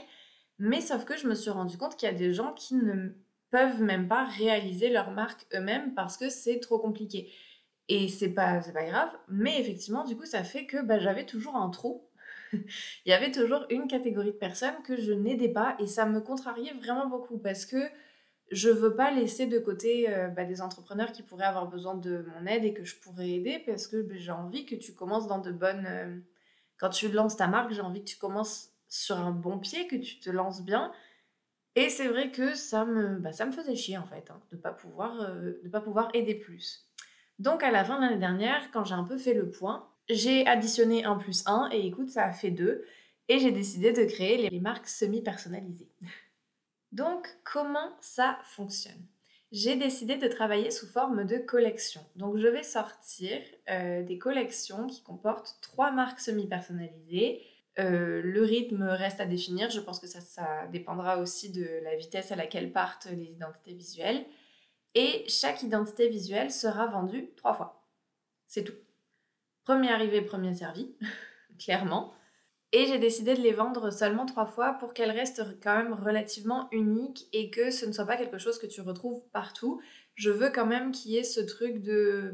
Mais 0.59 0.81
sauf 0.81 1.05
que 1.05 1.15
je 1.15 1.27
me 1.27 1.35
suis 1.35 1.49
rendu 1.49 1.77
compte 1.77 1.95
qu'il 1.95 2.09
y 2.09 2.11
a 2.11 2.15
des 2.15 2.33
gens 2.33 2.53
qui 2.53 2.75
ne 2.75 3.09
peuvent 3.49 3.81
même 3.81 4.07
pas 4.07 4.25
réaliser 4.25 4.89
leur 4.89 5.11
marque 5.11 5.45
eux-mêmes 5.53 5.93
parce 5.95 6.17
que 6.17 6.29
c'est 6.29 6.59
trop 6.59 6.79
compliqué. 6.79 7.31
Et 7.87 8.09
c'est 8.09 8.33
pas, 8.33 8.59
pas 8.59 8.83
grave, 8.83 9.11
mais 9.29 9.59
effectivement, 9.61 10.03
du 10.03 10.17
coup, 10.17 10.25
ça 10.25 10.43
fait 10.43 10.65
que 10.65 10.81
bah, 10.81 10.99
j'avais 10.99 11.25
toujours 11.25 11.55
un 11.55 11.69
trou. 11.69 12.03
Il 12.53 13.09
y 13.09 13.13
avait 13.13 13.31
toujours 13.31 13.65
une 13.69 13.87
catégorie 13.87 14.31
de 14.31 14.37
personnes 14.37 14.81
que 14.83 14.97
je 14.97 15.13
n'aidais 15.13 15.49
pas 15.49 15.77
et 15.79 15.87
ça 15.87 16.05
me 16.05 16.19
contrariait 16.19 16.73
vraiment 16.73 17.07
beaucoup 17.07 17.37
parce 17.37 17.65
que 17.65 17.77
je 18.51 18.69
veux 18.69 18.95
pas 18.95 19.11
laisser 19.11 19.47
de 19.47 19.59
côté 19.59 20.09
euh, 20.09 20.27
bah, 20.27 20.45
des 20.45 20.61
entrepreneurs 20.61 21.11
qui 21.11 21.23
pourraient 21.23 21.45
avoir 21.45 21.67
besoin 21.67 21.95
de 21.95 22.25
mon 22.35 22.45
aide 22.45 22.63
et 22.63 22.73
que 22.73 22.83
je 22.83 22.95
pourrais 22.95 23.29
aider 23.29 23.61
parce 23.65 23.87
que 23.87 24.01
bah, 24.01 24.15
j'ai 24.17 24.31
envie 24.31 24.65
que 24.65 24.75
tu 24.75 24.93
commences 24.93 25.27
dans 25.27 25.39
de 25.39 25.51
bonnes... 25.51 25.85
Euh, 25.87 26.17
quand 26.77 26.89
tu 26.89 27.09
lances 27.09 27.35
ta 27.35 27.47
marque, 27.47 27.71
j'ai 27.71 27.81
envie 27.81 28.01
que 28.01 28.09
tu 28.09 28.17
commences 28.17 28.69
sur 28.87 29.17
un 29.17 29.31
bon 29.31 29.57
pied, 29.57 29.87
que 29.87 29.95
tu 29.95 30.19
te 30.19 30.29
lances 30.29 30.63
bien. 30.63 30.91
Et 31.75 31.89
c'est 31.89 32.07
vrai 32.07 32.31
que 32.31 32.55
ça 32.55 32.85
me, 32.85 33.17
bah, 33.17 33.31
ça 33.31 33.45
me 33.45 33.51
faisait 33.51 33.75
chier 33.75 33.97
en 33.97 34.05
fait, 34.05 34.29
hein, 34.31 34.39
de 34.51 34.57
ne 34.57 34.61
pas, 34.61 34.71
pouvoir, 34.71 35.21
euh, 35.21 35.53
pas 35.71 35.81
pouvoir 35.81 36.09
aider 36.13 36.35
plus. 36.35 36.87
Donc 37.39 37.63
à 37.63 37.71
la 37.71 37.83
fin 37.83 37.97
de 37.97 38.01
l'année 38.01 38.19
dernière, 38.19 38.71
quand 38.71 38.83
j'ai 38.83 38.95
un 38.95 39.03
peu 39.03 39.17
fait 39.17 39.33
le 39.33 39.49
point, 39.49 39.87
j'ai 40.09 40.47
additionné 40.47 41.03
1 41.03 41.17
plus 41.17 41.43
1 41.45 41.69
et 41.71 41.85
écoute, 41.85 42.09
ça 42.09 42.25
a 42.25 42.31
fait 42.31 42.51
2. 42.51 42.83
Et 43.29 43.39
j'ai 43.39 43.51
décidé 43.51 43.91
de 43.91 44.05
créer 44.05 44.49
les 44.49 44.59
marques 44.59 44.87
semi-personnalisées. 44.87 45.89
Donc, 46.97 47.27
comment 47.43 47.95
ça 48.01 48.39
fonctionne? 48.43 49.05
J'ai 49.51 49.75
décidé 49.75 50.17
de 50.17 50.27
travailler 50.27 50.71
sous 50.71 50.87
forme 50.87 51.25
de 51.25 51.37
collection. 51.37 52.01
Donc, 52.15 52.37
je 52.37 52.47
vais 52.47 52.63
sortir 52.63 53.39
euh, 53.69 54.01
des 54.01 54.17
collections 54.17 54.87
qui 54.87 55.03
comportent 55.03 55.59
trois 55.61 55.91
marques 55.91 56.19
semi-personnalisées. 56.19 57.43
Euh, 57.77 58.23
le 58.23 58.41
rythme 58.41 58.81
reste 58.81 59.19
à 59.19 59.27
définir. 59.27 59.69
Je 59.69 59.79
pense 59.79 59.99
que 59.99 60.07
ça, 60.07 60.21
ça 60.21 60.65
dépendra 60.71 61.19
aussi 61.19 61.51
de 61.51 61.67
la 61.83 61.95
vitesse 61.95 62.31
à 62.31 62.35
laquelle 62.35 62.71
partent 62.71 63.05
les 63.11 63.25
identités 63.25 63.75
visuelles. 63.75 64.25
Et 64.95 65.23
chaque 65.29 65.61
identité 65.61 66.09
visuelle 66.09 66.49
sera 66.49 66.87
vendue 66.87 67.29
trois 67.35 67.53
fois. 67.53 67.87
C'est 68.47 68.63
tout. 68.63 68.73
Premier 69.65 69.91
arrivé, 69.91 70.23
premier 70.23 70.55
servi, 70.55 70.95
clairement. 71.59 72.16
Et 72.73 72.85
j'ai 72.85 72.99
décidé 72.99 73.33
de 73.33 73.41
les 73.41 73.53
vendre 73.53 73.91
seulement 73.91 74.25
trois 74.25 74.45
fois 74.45 74.73
pour 74.73 74.93
qu'elles 74.93 75.11
restent 75.11 75.43
quand 75.63 75.77
même 75.77 75.93
relativement 75.93 76.67
uniques 76.71 77.27
et 77.31 77.49
que 77.49 77.71
ce 77.71 77.85
ne 77.85 77.93
soit 77.93 78.05
pas 78.05 78.17
quelque 78.17 78.37
chose 78.37 78.59
que 78.59 78.67
tu 78.67 78.81
retrouves 78.81 79.21
partout. 79.31 79.81
Je 80.15 80.29
veux 80.29 80.49
quand 80.49 80.65
même 80.65 80.91
qu'il 80.91 81.11
y 81.11 81.17
ait 81.17 81.23
ce 81.23 81.41
truc 81.41 81.81
de 81.81 82.33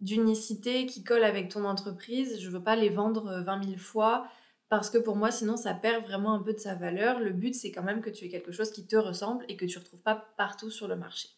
d'unicité 0.00 0.84
qui 0.84 1.04
colle 1.04 1.24
avec 1.24 1.48
ton 1.48 1.64
entreprise. 1.64 2.38
Je 2.40 2.50
veux 2.50 2.62
pas 2.62 2.76
les 2.76 2.90
vendre 2.90 3.42
20 3.44 3.64
000 3.64 3.78
fois 3.78 4.28
parce 4.68 4.90
que 4.90 4.98
pour 4.98 5.16
moi, 5.16 5.30
sinon, 5.30 5.56
ça 5.56 5.74
perd 5.74 6.04
vraiment 6.04 6.34
un 6.34 6.42
peu 6.42 6.52
de 6.52 6.58
sa 6.58 6.74
valeur. 6.74 7.20
Le 7.20 7.30
but, 7.30 7.54
c'est 7.54 7.70
quand 7.70 7.82
même 7.82 8.02
que 8.02 8.10
tu 8.10 8.24
aies 8.24 8.28
quelque 8.28 8.52
chose 8.52 8.72
qui 8.72 8.86
te 8.86 8.96
ressemble 8.96 9.44
et 9.48 9.56
que 9.56 9.64
tu 9.64 9.78
ne 9.78 9.82
retrouves 9.82 10.02
pas 10.02 10.28
partout 10.36 10.70
sur 10.70 10.88
le 10.88 10.96
marché. 10.96 11.28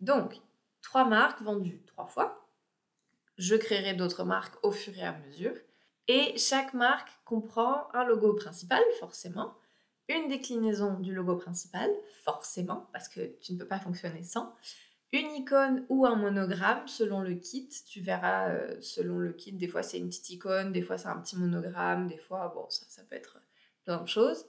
Donc, 0.00 0.40
trois 0.80 1.04
marques 1.04 1.42
vendues 1.42 1.82
trois 1.86 2.06
fois. 2.06 2.48
Je 3.36 3.54
créerai 3.54 3.94
d'autres 3.94 4.24
marques 4.24 4.56
au 4.64 4.70
fur 4.70 4.96
et 4.98 5.02
à 5.02 5.16
mesure. 5.18 5.54
Et 6.12 6.36
chaque 6.36 6.74
marque 6.74 7.08
comprend 7.24 7.86
un 7.94 8.02
logo 8.02 8.34
principal, 8.34 8.82
forcément, 8.98 9.54
une 10.08 10.26
déclinaison 10.26 10.98
du 10.98 11.14
logo 11.14 11.36
principal, 11.36 11.88
forcément, 12.24 12.88
parce 12.92 13.08
que 13.08 13.20
tu 13.40 13.52
ne 13.52 13.58
peux 13.58 13.66
pas 13.68 13.78
fonctionner 13.78 14.24
sans, 14.24 14.52
une 15.12 15.30
icône 15.36 15.86
ou 15.88 16.06
un 16.06 16.16
monogramme 16.16 16.88
selon 16.88 17.20
le 17.20 17.34
kit. 17.34 17.68
Tu 17.86 18.00
verras, 18.00 18.48
euh, 18.48 18.76
selon 18.80 19.18
le 19.18 19.32
kit, 19.32 19.52
des 19.52 19.68
fois 19.68 19.84
c'est 19.84 19.98
une 19.98 20.08
petite 20.08 20.30
icône, 20.30 20.72
des 20.72 20.82
fois 20.82 20.98
c'est 20.98 21.06
un 21.06 21.20
petit 21.20 21.36
monogramme, 21.36 22.08
des 22.08 22.18
fois, 22.18 22.50
bon, 22.56 22.68
ça, 22.70 22.84
ça 22.88 23.04
peut 23.04 23.14
être 23.14 23.38
plein 23.84 24.00
de 24.00 24.08
choses. 24.08 24.46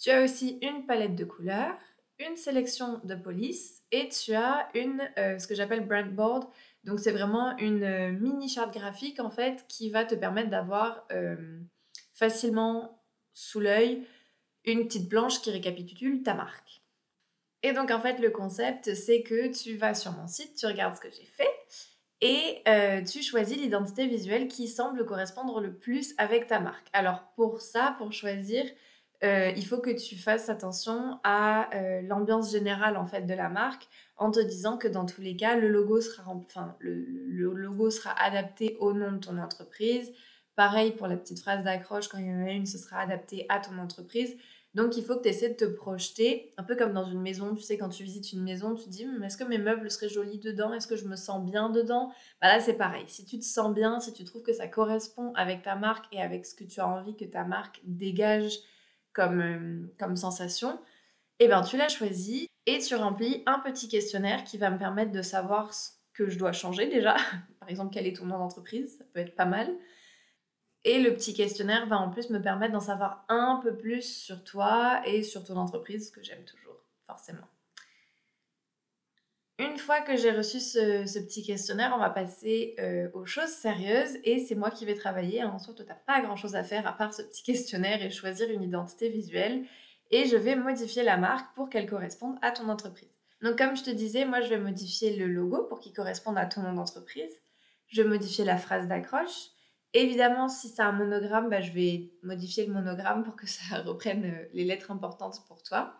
Tu 0.00 0.10
as 0.10 0.20
aussi 0.20 0.58
une 0.62 0.84
palette 0.84 1.14
de 1.14 1.24
couleurs, 1.24 1.76
une 2.18 2.36
sélection 2.36 3.00
de 3.04 3.14
police 3.14 3.84
et 3.92 4.08
tu 4.08 4.34
as 4.34 4.68
une, 4.74 5.00
euh, 5.16 5.38
ce 5.38 5.46
que 5.46 5.54
j'appelle 5.54 5.86
brand 5.86 6.12
board, 6.12 6.48
donc 6.84 7.00
c'est 7.00 7.12
vraiment 7.12 7.56
une 7.58 7.82
euh, 7.82 8.12
mini 8.12 8.48
charte 8.48 8.74
graphique 8.74 9.20
en 9.20 9.30
fait 9.30 9.64
qui 9.68 9.90
va 9.90 10.04
te 10.04 10.14
permettre 10.14 10.50
d'avoir 10.50 11.06
euh, 11.12 11.36
facilement 12.12 13.02
sous 13.32 13.60
l'œil 13.60 14.06
une 14.64 14.86
petite 14.86 15.08
planche 15.08 15.40
qui 15.40 15.50
récapitule 15.50 16.22
ta 16.22 16.34
marque. 16.34 16.82
Et 17.62 17.72
donc 17.72 17.90
en 17.90 18.00
fait 18.00 18.18
le 18.18 18.30
concept 18.30 18.94
c'est 18.94 19.22
que 19.22 19.52
tu 19.52 19.76
vas 19.76 19.94
sur 19.94 20.12
mon 20.12 20.26
site, 20.26 20.56
tu 20.56 20.66
regardes 20.66 20.96
ce 20.96 21.00
que 21.00 21.10
j'ai 21.10 21.26
fait 21.26 21.48
et 22.20 22.62
euh, 22.68 23.02
tu 23.02 23.22
choisis 23.22 23.56
l'identité 23.56 24.06
visuelle 24.06 24.48
qui 24.48 24.68
semble 24.68 25.04
correspondre 25.04 25.60
le 25.60 25.74
plus 25.74 26.14
avec 26.18 26.46
ta 26.46 26.60
marque. 26.60 26.86
Alors 26.92 27.24
pour 27.36 27.60
ça, 27.60 27.94
pour 27.98 28.12
choisir 28.12 28.64
euh, 29.24 29.52
il 29.56 29.66
faut 29.66 29.78
que 29.78 29.90
tu 29.90 30.16
fasses 30.16 30.50
attention 30.50 31.18
à 31.24 31.74
euh, 31.74 32.02
l'ambiance 32.02 32.52
générale 32.52 32.96
en 32.98 33.06
fait 33.06 33.22
de 33.22 33.32
la 33.32 33.48
marque 33.48 33.88
en 34.16 34.30
te 34.30 34.40
disant 34.40 34.76
que 34.76 34.86
dans 34.86 35.06
tous 35.06 35.22
les 35.22 35.34
cas, 35.34 35.56
le 35.56 35.68
logo 35.68 36.00
sera, 36.00 36.30
enfin, 36.30 36.76
le, 36.78 36.94
logo 37.54 37.90
sera 37.90 38.10
adapté 38.22 38.76
au 38.80 38.92
nom 38.92 39.12
de 39.12 39.18
ton 39.18 39.38
entreprise. 39.38 40.12
Pareil 40.56 40.92
pour 40.92 41.06
la 41.06 41.16
petite 41.16 41.40
phrase 41.40 41.64
d'accroche, 41.64 42.08
quand 42.08 42.18
il 42.18 42.26
y 42.26 42.30
en 42.30 42.46
a 42.46 42.50
une, 42.50 42.66
ce 42.66 42.78
sera 42.78 43.00
adapté 43.00 43.46
à 43.48 43.60
ton 43.60 43.78
entreprise. 43.78 44.36
Donc 44.74 44.96
il 44.96 45.04
faut 45.04 45.16
que 45.16 45.22
tu 45.22 45.28
essaies 45.28 45.50
de 45.50 45.54
te 45.54 45.64
projeter, 45.64 46.52
un 46.58 46.64
peu 46.64 46.76
comme 46.76 46.92
dans 46.92 47.06
une 47.06 47.22
maison, 47.22 47.54
tu 47.54 47.62
sais, 47.62 47.78
quand 47.78 47.88
tu 47.88 48.02
visites 48.02 48.32
une 48.32 48.42
maison, 48.42 48.74
tu 48.74 48.84
te 48.84 48.90
dis, 48.90 49.06
est-ce 49.22 49.36
que 49.36 49.44
mes 49.44 49.58
meubles 49.58 49.90
seraient 49.90 50.08
jolis 50.08 50.38
dedans? 50.38 50.72
Est-ce 50.74 50.88
que 50.88 50.96
je 50.96 51.06
me 51.06 51.16
sens 51.16 51.44
bien 51.48 51.70
dedans? 51.70 52.12
Bah 52.42 52.48
Là, 52.48 52.60
c'est 52.60 52.74
pareil. 52.74 53.04
Si 53.06 53.24
tu 53.24 53.38
te 53.38 53.44
sens 53.44 53.72
bien, 53.72 54.00
si 54.00 54.12
tu 54.12 54.24
trouves 54.24 54.42
que 54.42 54.52
ça 54.52 54.66
correspond 54.66 55.32
avec 55.34 55.62
ta 55.62 55.76
marque 55.76 56.06
et 56.12 56.20
avec 56.20 56.44
ce 56.44 56.54
que 56.54 56.64
tu 56.64 56.80
as 56.80 56.88
envie 56.88 57.16
que 57.16 57.24
ta 57.24 57.44
marque 57.44 57.80
dégage 57.84 58.58
comme, 59.14 59.40
euh, 59.40 59.92
comme 59.98 60.16
sensation, 60.16 60.78
eh 61.40 61.48
ben, 61.48 61.62
tu 61.62 61.76
l'as 61.76 61.88
choisi 61.88 62.48
et 62.66 62.78
tu 62.78 62.94
remplis 62.94 63.42
un 63.46 63.58
petit 63.60 63.88
questionnaire 63.88 64.44
qui 64.44 64.58
va 64.58 64.70
me 64.70 64.78
permettre 64.78 65.12
de 65.12 65.22
savoir 65.22 65.72
ce 65.72 65.90
que 66.12 66.28
je 66.28 66.38
dois 66.38 66.52
changer 66.52 66.86
déjà. 66.86 67.16
Par 67.60 67.68
exemple, 67.68 67.92
quel 67.92 68.06
est 68.06 68.16
ton 68.16 68.26
nom 68.26 68.38
d'entreprise 68.38 68.98
Ça 68.98 69.04
peut 69.12 69.20
être 69.20 69.34
pas 69.34 69.46
mal. 69.46 69.72
Et 70.84 71.00
le 71.00 71.14
petit 71.14 71.32
questionnaire 71.32 71.86
va 71.86 71.96
en 71.96 72.10
plus 72.10 72.28
me 72.28 72.40
permettre 72.40 72.72
d'en 72.72 72.80
savoir 72.80 73.24
un 73.28 73.60
peu 73.62 73.74
plus 73.74 74.02
sur 74.02 74.44
toi 74.44 75.00
et 75.06 75.22
sur 75.22 75.42
ton 75.42 75.56
entreprise, 75.56 76.08
ce 76.08 76.12
que 76.12 76.22
j'aime 76.22 76.44
toujours, 76.44 76.76
forcément. 77.06 77.48
Une 79.60 79.78
fois 79.78 80.00
que 80.00 80.16
j'ai 80.16 80.32
reçu 80.32 80.58
ce, 80.58 81.18
petit 81.20 81.44
questionnaire, 81.44 81.92
on 81.94 82.00
va 82.00 82.10
passer 82.10 82.74
euh, 82.80 83.08
aux 83.14 83.24
choses 83.24 83.50
sérieuses 83.50 84.18
et 84.24 84.40
c'est 84.40 84.56
moi 84.56 84.72
qui 84.72 84.84
vais 84.84 84.96
travailler. 84.96 85.44
En 85.44 85.60
soi, 85.60 85.74
pas 86.06 86.20
grand-chose 86.22 86.56
à 86.56 86.64
faire 86.64 86.86
à 86.88 86.92
part 86.92 87.14
ce 87.14 87.22
petit 87.22 87.44
questionnaire 87.44 88.02
et 88.02 88.10
choisir 88.10 88.50
une 88.50 88.62
identité 88.62 89.08
visuelle. 89.08 89.64
Et 90.10 90.26
je 90.26 90.36
vais 90.36 90.56
modifier 90.56 91.04
la 91.04 91.16
marque 91.16 91.54
pour 91.54 91.70
qu'elle 91.70 91.88
corresponde 91.88 92.36
à 92.42 92.50
ton 92.50 92.68
entreprise. 92.68 93.16
Donc 93.42 93.56
comme 93.56 93.76
je 93.76 93.84
te 93.84 93.90
disais, 93.90 94.24
moi, 94.24 94.40
je 94.40 94.48
vais 94.48 94.58
modifier 94.58 95.14
le 95.16 95.28
logo 95.28 95.64
pour 95.68 95.78
qu'il 95.78 95.92
corresponde 95.92 96.36
à 96.36 96.46
ton 96.46 96.62
nom 96.62 96.72
d'entreprise. 96.72 97.32
Je 97.86 98.02
vais 98.02 98.08
modifier 98.08 98.44
la 98.44 98.56
phrase 98.56 98.88
d'accroche. 98.88 99.50
Évidemment, 99.92 100.48
si 100.48 100.68
c'est 100.68 100.82
un 100.82 100.90
monogramme, 100.90 101.48
bah, 101.48 101.60
je 101.60 101.70
vais 101.70 102.10
modifier 102.24 102.66
le 102.66 102.72
monogramme 102.72 103.22
pour 103.22 103.36
que 103.36 103.46
ça 103.46 103.82
reprenne 103.84 104.24
euh, 104.24 104.48
les 104.52 104.64
lettres 104.64 104.90
importantes 104.90 105.46
pour 105.46 105.62
toi. 105.62 105.94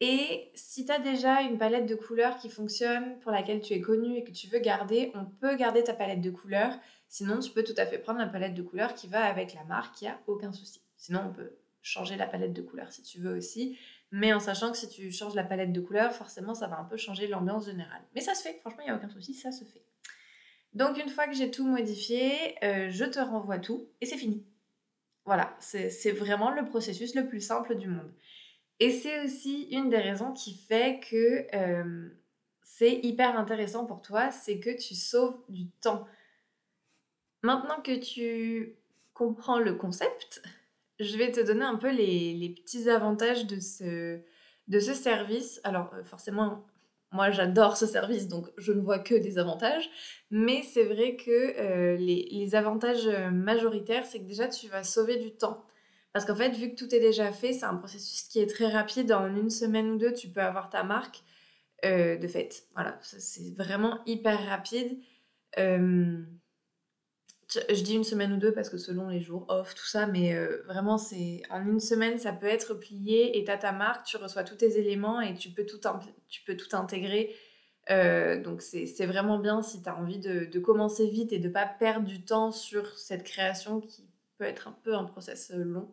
Et 0.00 0.50
si 0.54 0.86
tu 0.86 0.92
as 0.92 0.98
déjà 0.98 1.42
une 1.42 1.58
palette 1.58 1.86
de 1.86 1.94
couleurs 1.94 2.38
qui 2.38 2.48
fonctionne, 2.48 3.18
pour 3.20 3.32
laquelle 3.32 3.60
tu 3.60 3.74
es 3.74 3.80
connu 3.80 4.16
et 4.16 4.24
que 4.24 4.30
tu 4.30 4.46
veux 4.46 4.58
garder, 4.58 5.12
on 5.14 5.26
peut 5.26 5.56
garder 5.56 5.84
ta 5.84 5.92
palette 5.92 6.22
de 6.22 6.30
couleurs. 6.30 6.74
Sinon, 7.08 7.38
tu 7.40 7.50
peux 7.50 7.62
tout 7.62 7.74
à 7.76 7.84
fait 7.84 7.98
prendre 7.98 8.18
la 8.18 8.26
palette 8.26 8.54
de 8.54 8.62
couleurs 8.62 8.94
qui 8.94 9.08
va 9.08 9.24
avec 9.24 9.52
la 9.54 9.64
marque, 9.64 10.00
il 10.00 10.04
n'y 10.04 10.10
a 10.10 10.18
aucun 10.26 10.52
souci. 10.52 10.80
Sinon, 10.96 11.24
on 11.28 11.32
peut 11.32 11.52
changer 11.82 12.16
la 12.16 12.26
palette 12.26 12.52
de 12.52 12.62
couleurs 12.62 12.92
si 12.92 13.02
tu 13.02 13.20
veux 13.20 13.36
aussi. 13.36 13.78
Mais 14.12 14.32
en 14.32 14.40
sachant 14.40 14.72
que 14.72 14.78
si 14.78 14.88
tu 14.88 15.12
changes 15.12 15.34
la 15.34 15.44
palette 15.44 15.72
de 15.72 15.80
couleurs, 15.80 16.12
forcément, 16.12 16.54
ça 16.54 16.66
va 16.66 16.78
un 16.78 16.84
peu 16.84 16.96
changer 16.96 17.26
l'ambiance 17.26 17.66
générale. 17.66 18.02
Mais 18.14 18.20
ça 18.20 18.34
se 18.34 18.42
fait, 18.42 18.58
franchement, 18.60 18.80
il 18.82 18.86
n'y 18.86 18.90
a 18.90 18.96
aucun 18.96 19.08
souci, 19.08 19.34
ça 19.34 19.52
se 19.52 19.64
fait. 19.64 19.82
Donc 20.72 20.98
une 20.98 21.08
fois 21.08 21.26
que 21.26 21.34
j'ai 21.34 21.50
tout 21.50 21.66
modifié, 21.66 22.32
euh, 22.64 22.90
je 22.90 23.04
te 23.04 23.18
renvoie 23.18 23.58
tout 23.58 23.88
et 24.00 24.06
c'est 24.06 24.16
fini. 24.16 24.44
Voilà, 25.24 25.54
c'est 25.60 26.12
vraiment 26.12 26.50
le 26.50 26.64
processus 26.64 27.14
le 27.14 27.26
plus 27.26 27.40
simple 27.40 27.76
du 27.76 27.88
monde. 27.88 28.10
Et 28.80 28.90
c'est 28.90 29.22
aussi 29.22 29.68
une 29.70 29.90
des 29.90 29.98
raisons 29.98 30.32
qui 30.32 30.54
fait 30.54 31.00
que 31.00 31.46
euh, 31.54 32.08
c'est 32.62 32.94
hyper 33.02 33.38
intéressant 33.38 33.84
pour 33.84 34.00
toi, 34.00 34.30
c'est 34.30 34.58
que 34.58 34.70
tu 34.70 34.94
sauves 34.94 35.38
du 35.50 35.68
temps. 35.82 36.06
Maintenant 37.42 37.80
que 37.82 37.98
tu 37.98 38.76
comprends 39.12 39.58
le 39.58 39.74
concept, 39.74 40.42
je 40.98 41.16
vais 41.18 41.30
te 41.30 41.40
donner 41.40 41.64
un 41.64 41.76
peu 41.76 41.90
les, 41.90 42.54
petits 42.56 42.88
avantages 42.88 43.46
de 43.46 43.60
ce, 43.60 44.22
service. 44.94 45.60
Alors 45.62 45.92
euh, 45.92 46.02
forcément, 46.04 46.64
moi, 47.12 47.30
j'adore 47.30 47.76
ce 47.76 47.86
service, 47.86 48.28
donc 48.28 48.50
je 48.56 48.72
ne 48.72 48.80
vois 48.80 48.98
que 48.98 49.14
des 49.14 49.36
avantages. 49.36 49.90
Mais 50.30 50.62
c'est 50.62 50.84
vrai 50.84 51.16
que 51.16 51.58
euh, 51.60 51.96
les, 51.98 52.54
avantages 52.54 53.08
majoritaires, 53.30 54.06
c'est 54.06 54.20
que 54.20 54.26
déjà, 54.26 54.48
tu 54.48 54.68
vas 54.68 54.84
sauver 54.84 55.18
du 55.18 55.32
temps. 55.32 55.66
Parce 56.12 56.24
qu'en 56.24 56.34
fait, 56.34 56.50
vu 56.50 56.70
que 56.70 56.74
tout 56.74 56.92
est 56.94 57.00
déjà 57.00 57.32
fait, 57.32 57.52
c'est 57.52 57.66
un 57.66 57.76
processus 57.76 58.22
qui 58.22 58.40
est 58.40 58.46
très 58.46 58.68
rapide. 58.68 59.12
En 59.12 59.34
une 59.34 59.50
semaine 59.50 59.90
ou 59.90 59.96
deux, 59.98 60.12
tu 60.12 60.28
peux 60.28 60.40
avoir 60.40 60.68
ta 60.68 60.82
marque 60.82 61.22
euh, 61.84 62.16
de 62.16 62.26
fait. 62.26 62.64
Voilà, 62.74 62.98
c'est 63.02 63.54
vraiment 63.56 64.00
hyper 64.06 64.44
rapide 64.46 64.98
je 67.68 67.82
dis 67.82 67.94
une 67.96 68.04
semaine 68.04 68.32
ou 68.32 68.36
deux 68.36 68.52
parce 68.52 68.68
que 68.68 68.78
selon 68.78 69.08
les 69.08 69.20
jours 69.20 69.46
off, 69.48 69.74
tout 69.74 69.86
ça, 69.86 70.06
mais 70.06 70.34
euh, 70.34 70.62
vraiment, 70.66 70.98
c'est 70.98 71.42
en 71.50 71.66
une 71.66 71.80
semaine, 71.80 72.18
ça 72.18 72.32
peut 72.32 72.46
être 72.46 72.74
plié 72.74 73.38
et 73.38 73.44
tu 73.44 73.50
as 73.50 73.58
ta 73.58 73.72
marque, 73.72 74.06
tu 74.06 74.16
reçois 74.16 74.44
tous 74.44 74.56
tes 74.56 74.78
éléments 74.78 75.20
et 75.20 75.34
tu 75.34 75.50
peux 75.50 75.66
tout, 75.66 75.80
tu 76.28 76.42
peux 76.44 76.56
tout 76.56 76.74
intégrer. 76.76 77.34
Euh, 77.90 78.40
donc, 78.40 78.62
c'est 78.62 79.06
vraiment 79.06 79.38
bien 79.38 79.62
si 79.62 79.82
tu 79.82 79.88
as 79.88 79.96
envie 79.96 80.18
de, 80.18 80.44
de, 80.44 80.58
commencer 80.60 81.08
vite 81.08 81.32
et 81.32 81.38
de 81.38 81.48
pas 81.48 81.66
perdre 81.66 82.06
du 82.06 82.22
temps 82.22 82.52
sur 82.52 82.98
cette 82.98 83.24
création 83.24 83.80
qui 83.80 84.08
peut 84.38 84.44
être 84.44 84.68
un 84.68 84.76
peu 84.84 84.94
un 84.94 85.04
process 85.04 85.50
long. 85.52 85.92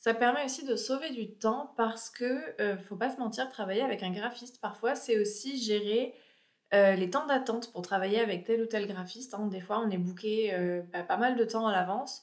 Ça 0.00 0.14
permet 0.14 0.44
aussi 0.44 0.64
de 0.64 0.74
sauver 0.74 1.10
du 1.10 1.36
temps 1.36 1.72
parce 1.76 2.10
que, 2.10 2.40
faut 2.88 2.96
pas 2.96 3.10
se 3.10 3.20
mentir, 3.20 3.48
travailler 3.50 3.82
avec 3.82 4.02
un 4.02 4.10
graphiste, 4.10 4.60
parfois, 4.60 4.96
c'est 4.96 5.20
aussi 5.20 5.62
gérer 5.62 6.14
euh, 6.72 6.94
les 6.94 7.10
temps 7.10 7.26
d'attente 7.26 7.72
pour 7.72 7.82
travailler 7.82 8.20
avec 8.20 8.44
tel 8.44 8.62
ou 8.62 8.66
tel 8.66 8.86
graphiste, 8.86 9.34
hein, 9.34 9.48
des 9.48 9.60
fois 9.60 9.80
on 9.84 9.90
est 9.90 9.98
booké 9.98 10.54
euh, 10.54 10.82
pas 11.08 11.16
mal 11.16 11.36
de 11.36 11.44
temps 11.44 11.66
à 11.66 11.72
l'avance. 11.72 12.22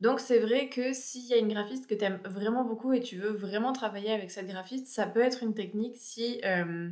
Donc 0.00 0.20
c'est 0.20 0.38
vrai 0.38 0.68
que 0.68 0.92
s'il 0.92 1.24
y 1.24 1.32
a 1.32 1.38
une 1.38 1.48
graphiste 1.48 1.86
que 1.86 1.94
tu 1.94 2.04
vraiment 2.28 2.64
beaucoup 2.64 2.92
et 2.92 3.00
tu 3.00 3.16
veux 3.16 3.30
vraiment 3.30 3.72
travailler 3.72 4.12
avec 4.12 4.30
cette 4.30 4.48
graphiste, 4.48 4.88
ça 4.88 5.06
peut 5.06 5.22
être 5.22 5.42
une 5.42 5.54
technique 5.54 5.96
si, 5.96 6.42
euh, 6.44 6.90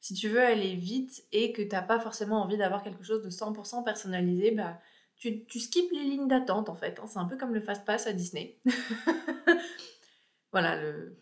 si 0.00 0.14
tu 0.14 0.28
veux 0.28 0.42
aller 0.42 0.76
vite 0.76 1.24
et 1.32 1.52
que 1.52 1.62
tu 1.62 1.70
n'as 1.70 1.82
pas 1.82 1.98
forcément 1.98 2.40
envie 2.40 2.56
d'avoir 2.56 2.84
quelque 2.84 3.02
chose 3.02 3.24
de 3.24 3.30
100% 3.30 3.82
personnalisé, 3.82 4.52
bah, 4.52 4.78
tu, 5.16 5.44
tu 5.46 5.58
les 5.92 6.04
lignes 6.04 6.28
d'attente 6.28 6.68
en 6.68 6.74
fait. 6.74 6.98
Hein. 7.00 7.06
c'est 7.06 7.18
un 7.18 7.24
peu 7.26 7.36
comme 7.36 7.54
le 7.54 7.60
fast 7.60 7.84
pass 7.84 8.06
à 8.06 8.12
Disney. 8.12 8.58
voilà, 10.52 10.80
le... 10.80 11.16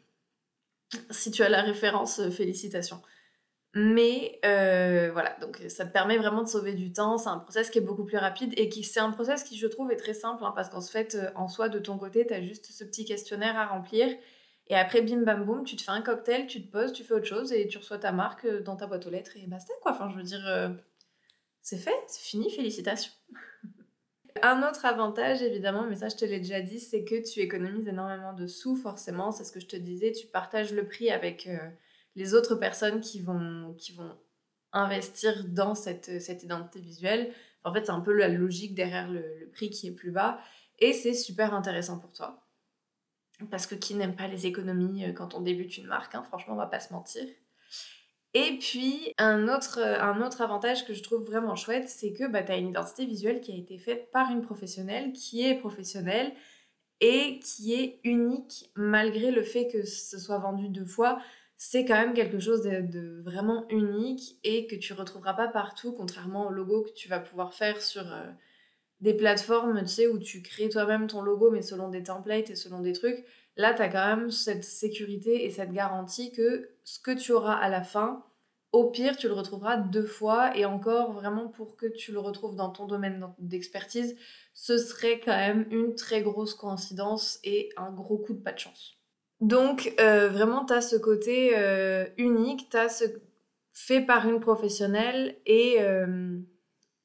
si 1.10 1.30
tu 1.30 1.42
as 1.42 1.48
la 1.48 1.62
référence, 1.62 2.28
félicitations. 2.30 3.02
Mais 3.74 4.38
euh, 4.44 5.10
voilà, 5.12 5.34
donc 5.40 5.58
ça 5.68 5.86
te 5.86 5.92
permet 5.92 6.18
vraiment 6.18 6.42
de 6.42 6.48
sauver 6.48 6.74
du 6.74 6.92
temps. 6.92 7.16
C'est 7.16 7.30
un 7.30 7.38
process 7.38 7.70
qui 7.70 7.78
est 7.78 7.82
beaucoup 7.82 8.04
plus 8.04 8.18
rapide 8.18 8.52
et 8.58 8.68
qui 8.68 8.84
c'est 8.84 9.00
un 9.00 9.10
process 9.10 9.44
qui, 9.44 9.56
je 9.56 9.66
trouve, 9.66 9.90
est 9.90 9.96
très 9.96 10.12
simple 10.12 10.44
hein, 10.44 10.52
parce 10.54 10.68
qu'en 10.68 10.82
fait, 10.82 11.14
euh, 11.14 11.30
en 11.36 11.48
soi, 11.48 11.70
de 11.70 11.78
ton 11.78 11.96
côté, 11.96 12.26
tu 12.26 12.34
as 12.34 12.42
juste 12.42 12.66
ce 12.70 12.84
petit 12.84 13.06
questionnaire 13.06 13.56
à 13.56 13.66
remplir. 13.66 14.08
Et 14.66 14.76
après, 14.76 15.00
bim 15.00 15.22
bam 15.22 15.44
boum, 15.44 15.64
tu 15.64 15.76
te 15.76 15.82
fais 15.82 15.90
un 15.90 16.02
cocktail, 16.02 16.46
tu 16.46 16.62
te 16.62 16.70
poses, 16.70 16.92
tu 16.92 17.02
fais 17.02 17.14
autre 17.14 17.26
chose 17.26 17.52
et 17.52 17.66
tu 17.66 17.78
reçois 17.78 17.98
ta 17.98 18.12
marque 18.12 18.44
euh, 18.44 18.60
dans 18.60 18.76
ta 18.76 18.86
boîte 18.86 19.06
aux 19.06 19.10
lettres 19.10 19.36
et 19.36 19.46
basta 19.46 19.72
quoi. 19.80 19.92
Enfin, 19.92 20.10
je 20.10 20.16
veux 20.16 20.22
dire, 20.22 20.44
c'est 21.62 21.78
fait, 21.78 21.96
c'est 22.08 22.22
fini, 22.22 22.50
félicitations. 22.50 23.12
Un 24.42 24.68
autre 24.68 24.84
avantage, 24.86 25.42
évidemment, 25.42 25.84
mais 25.86 25.96
ça 25.96 26.08
je 26.08 26.16
te 26.16 26.24
l'ai 26.24 26.38
déjà 26.38 26.60
dit, 26.60 26.80
c'est 26.80 27.04
que 27.04 27.22
tu 27.22 27.40
économises 27.40 27.88
énormément 27.88 28.32
de 28.32 28.46
sous, 28.46 28.76
forcément. 28.76 29.32
C'est 29.32 29.44
ce 29.44 29.52
que 29.52 29.60
je 29.60 29.66
te 29.66 29.76
disais, 29.76 30.12
tu 30.12 30.26
partages 30.26 30.72
le 30.72 30.86
prix 30.86 31.10
avec 31.10 31.48
les 32.16 32.34
autres 32.34 32.54
personnes 32.54 33.00
qui 33.00 33.20
vont, 33.20 33.74
qui 33.78 33.92
vont 33.92 34.16
investir 34.72 35.44
dans 35.48 35.74
cette, 35.74 36.20
cette 36.20 36.42
identité 36.42 36.80
visuelle. 36.80 37.32
En 37.64 37.72
fait, 37.72 37.86
c'est 37.86 37.92
un 37.92 38.00
peu 38.00 38.12
la 38.12 38.28
logique 38.28 38.74
derrière 38.74 39.10
le, 39.10 39.50
prix 39.52 39.70
qui 39.70 39.88
est 39.88 39.92
plus 39.92 40.10
bas. 40.10 40.40
Et 40.78 40.92
c'est 40.92 41.14
super 41.14 41.54
intéressant 41.54 41.98
pour 41.98 42.12
toi. 42.12 42.44
Parce 43.50 43.66
que 43.66 43.74
qui 43.74 43.94
n'aime 43.94 44.16
pas 44.16 44.28
les 44.28 44.46
économies 44.46 45.04
euh, 45.04 45.12
quand 45.12 45.34
on 45.34 45.40
débute 45.40 45.76
une 45.76 45.86
marque, 45.86 46.14
hein, 46.14 46.22
franchement, 46.22 46.54
on 46.54 46.56
va 46.56 46.66
pas 46.66 46.80
se 46.80 46.92
mentir. 46.92 47.24
Et 48.34 48.58
puis, 48.58 49.12
un 49.18 49.46
autre, 49.48 49.78
un 49.78 50.22
autre 50.22 50.40
avantage 50.40 50.86
que 50.86 50.94
je 50.94 51.02
trouve 51.02 51.22
vraiment 51.22 51.54
chouette, 51.54 51.88
c'est 51.88 52.12
que 52.12 52.26
bah, 52.26 52.42
tu 52.42 52.52
as 52.52 52.56
une 52.56 52.70
identité 52.70 53.04
visuelle 53.04 53.40
qui 53.40 53.52
a 53.52 53.56
été 53.56 53.78
faite 53.78 54.10
par 54.10 54.30
une 54.30 54.40
professionnelle, 54.40 55.12
qui 55.12 55.46
est 55.46 55.54
professionnelle 55.58 56.32
et 57.00 57.40
qui 57.40 57.74
est 57.74 58.00
unique 58.04 58.70
malgré 58.74 59.32
le 59.32 59.42
fait 59.42 59.68
que 59.68 59.84
ce 59.84 60.18
soit 60.18 60.38
vendu 60.38 60.68
deux 60.68 60.86
fois. 60.86 61.20
C'est 61.58 61.84
quand 61.84 61.94
même 61.94 62.14
quelque 62.14 62.40
chose 62.40 62.62
de, 62.62 63.20
vraiment 63.22 63.68
unique 63.68 64.38
et 64.44 64.66
que 64.66 64.76
tu 64.76 64.94
retrouveras 64.94 65.34
pas 65.34 65.48
partout, 65.48 65.92
contrairement 65.92 66.46
au 66.46 66.50
logo 66.50 66.82
que 66.82 66.92
tu 66.92 67.08
vas 67.08 67.20
pouvoir 67.20 67.54
faire 67.54 67.82
sur 67.82 68.12
euh, 68.12 68.24
des 69.02 69.14
plateformes, 69.14 69.80
tu 69.80 69.88
sais, 69.88 70.06
où 70.06 70.18
tu 70.18 70.42
crées 70.42 70.68
toi-même 70.68 71.08
ton 71.08 71.22
logo, 71.22 71.50
mais 71.50 71.60
selon 71.60 71.88
des 71.88 72.04
templates 72.04 72.50
et 72.50 72.54
selon 72.54 72.80
des 72.80 72.92
trucs. 72.92 73.24
Là, 73.56 73.74
tu 73.74 73.82
as 73.82 73.88
quand 73.88 74.16
même 74.16 74.30
cette 74.30 74.64
sécurité 74.64 75.44
et 75.44 75.50
cette 75.50 75.72
garantie 75.72 76.32
que 76.32 76.70
ce 76.84 76.98
que 77.00 77.10
tu 77.10 77.32
auras 77.32 77.54
à 77.54 77.68
la 77.68 77.82
fin, 77.82 78.24
au 78.70 78.90
pire, 78.90 79.16
tu 79.18 79.26
le 79.28 79.34
retrouveras 79.34 79.76
deux 79.76 80.06
fois 80.06 80.56
et 80.56 80.64
encore, 80.64 81.12
vraiment, 81.12 81.48
pour 81.48 81.76
que 81.76 81.86
tu 81.86 82.12
le 82.12 82.20
retrouves 82.20 82.56
dans 82.56 82.70
ton 82.70 82.86
domaine 82.86 83.26
d'expertise, 83.38 84.16
ce 84.54 84.78
serait 84.78 85.20
quand 85.20 85.36
même 85.36 85.66
une 85.70 85.94
très 85.94 86.22
grosse 86.22 86.54
coïncidence 86.54 87.38
et 87.44 87.70
un 87.76 87.90
gros 87.90 88.16
coup 88.16 88.32
de 88.32 88.40
pas 88.40 88.52
de 88.52 88.58
chance. 88.58 88.96
Donc, 89.40 89.92
euh, 90.00 90.28
vraiment, 90.28 90.64
tu 90.64 90.72
as 90.72 90.80
ce 90.80 90.96
côté 90.96 91.52
euh, 91.56 92.06
unique, 92.16 92.70
tu 92.70 92.76
as 92.76 92.88
ce 92.88 93.04
fait 93.72 94.00
par 94.00 94.28
une 94.28 94.40
professionnelle 94.40 95.36
et, 95.44 95.76
euh, 95.80 96.38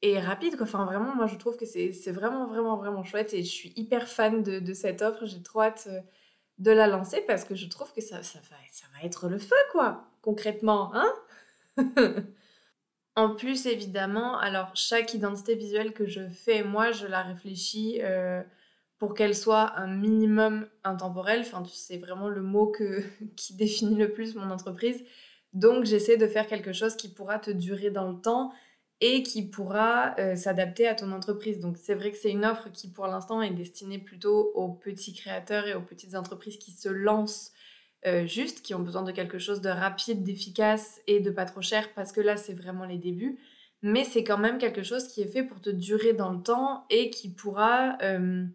et 0.01 0.20
rapide. 0.20 0.58
Enfin, 0.62 0.86
vraiment, 0.86 1.16
moi, 1.16 1.27
je 1.27 1.36
trouve 1.36 1.58
que 1.58 1.66
c'est 1.66 2.12
vraiment, 2.12 2.46
vraiment, 2.46 2.77
vraiment 2.77 3.04
chouette 3.04 3.34
et 3.34 3.44
je 3.44 3.50
suis 3.50 3.74
hyper 3.75 4.08
fan 4.08 4.44
de, 4.44 4.74
cette 4.74 5.01
offre. 5.01 5.25
J'ai 5.25 5.42
trop 5.42 5.62
hâte 5.62 5.88
de 6.58 6.72
la 6.72 6.88
lancer 6.88 7.22
parce 7.27 7.44
que 7.44 7.56
je 7.56 7.68
trouve 7.68 7.92
que 7.94 8.01
ça, 8.01 8.24
ça, 8.24 8.39
va, 8.50 8.56
ça 8.72 8.86
va 8.94 9.06
être 9.06 9.27
le 9.30 9.38
feu, 9.38 9.56
quoi, 9.72 10.10
concrètement, 10.22 10.92
hein 10.94 11.13
En 13.18 13.34
plus, 13.34 13.66
évidemment, 13.66 14.38
alors 14.38 14.70
chaque 14.75 15.16
identité 15.16 15.56
visuelle 15.56 15.92
que 15.92 16.06
je 16.06 16.27
fais, 16.30 16.63
moi, 16.63 16.92
je 16.92 17.08
la 17.08 17.24
réfléchis 17.24 18.00
euh, 18.04 18.44
pour 19.00 19.16
qu'elle 19.16 19.34
soit 19.34 19.75
un 19.75 19.88
minimum 19.88 20.68
intemporelle. 20.84 21.39
Enfin, 21.39 21.63
c'est 21.66 21.98
vraiment 21.98 22.30
le 22.30 22.44
mot 22.44 22.68
que, 22.68 23.01
qui 23.36 23.56
définit 23.56 23.96
le 23.96 24.12
plus 24.12 24.36
mon 24.36 24.51
entreprise. 24.51 25.04
Donc, 25.54 25.86
j'essaie 25.86 26.18
de 26.18 26.27
faire 26.27 26.46
quelque 26.46 26.74
chose 26.74 26.96
qui 26.96 27.10
pourra 27.10 27.39
te 27.39 27.50
durer 27.50 27.89
dans 27.89 28.08
le 28.12 28.22
temps 28.22 28.54
et 29.00 29.22
qui 29.22 29.48
pourra 29.48 30.16
euh, 30.20 30.36
s'adapter 30.36 30.88
à 30.88 30.96
ton 30.96 31.12
entreprise. 31.12 31.60
Donc, 31.60 31.77
c'est 31.77 31.94
vrai 31.94 32.12
que 32.12 32.18
c'est 32.18 32.32
une 32.32 32.46
offre 32.46 32.72
qui, 32.72 32.89
pour 32.89 33.08
l'instant, 33.08 33.42
est 33.42 33.51
destinée 33.51 34.00
plutôt 34.00 34.51
aux 34.56 34.70
petits 34.70 35.13
créateurs 35.13 35.68
et 35.68 35.75
aux 35.75 35.82
petites 35.82 36.16
entreprises 36.16 36.58
qui 36.58 36.72
se 36.72 36.89
lancent 36.89 37.51
euh, 38.06 38.25
juste, 38.25 38.62
qui 38.62 38.74
ont 38.74 38.80
besoin 38.80 39.04
de 39.04 39.12
quelque 39.12 39.38
chose 39.38 39.62
de 39.62 39.70
rapide, 39.70 40.24
d'efficace 40.24 41.01
et 41.06 41.20
de 41.20 41.30
pas 41.30 41.46
trop 41.46 41.62
cher, 41.62 41.94
parce 41.94 42.12
que 42.12 42.22
là, 42.22 42.38
c'est 42.38 42.54
vraiment 42.54 42.86
les 42.86 42.98
débuts. 42.98 43.38
Mais 43.84 44.04
c'est 44.04 44.24
quand 44.24 44.39
même 44.39 44.58
quelque 44.58 44.82
chose 44.82 45.08
qui 45.08 45.22
est 45.22 45.27
fait 45.27 45.44
pour 45.44 45.62
te 45.62 45.70
durer 45.70 46.13
dans 46.13 46.32
le 46.32 46.42
temps 46.42 46.86
et 46.89 47.10
qui 47.10 47.30
pourra... 47.30 47.98
Euh, 48.01 48.46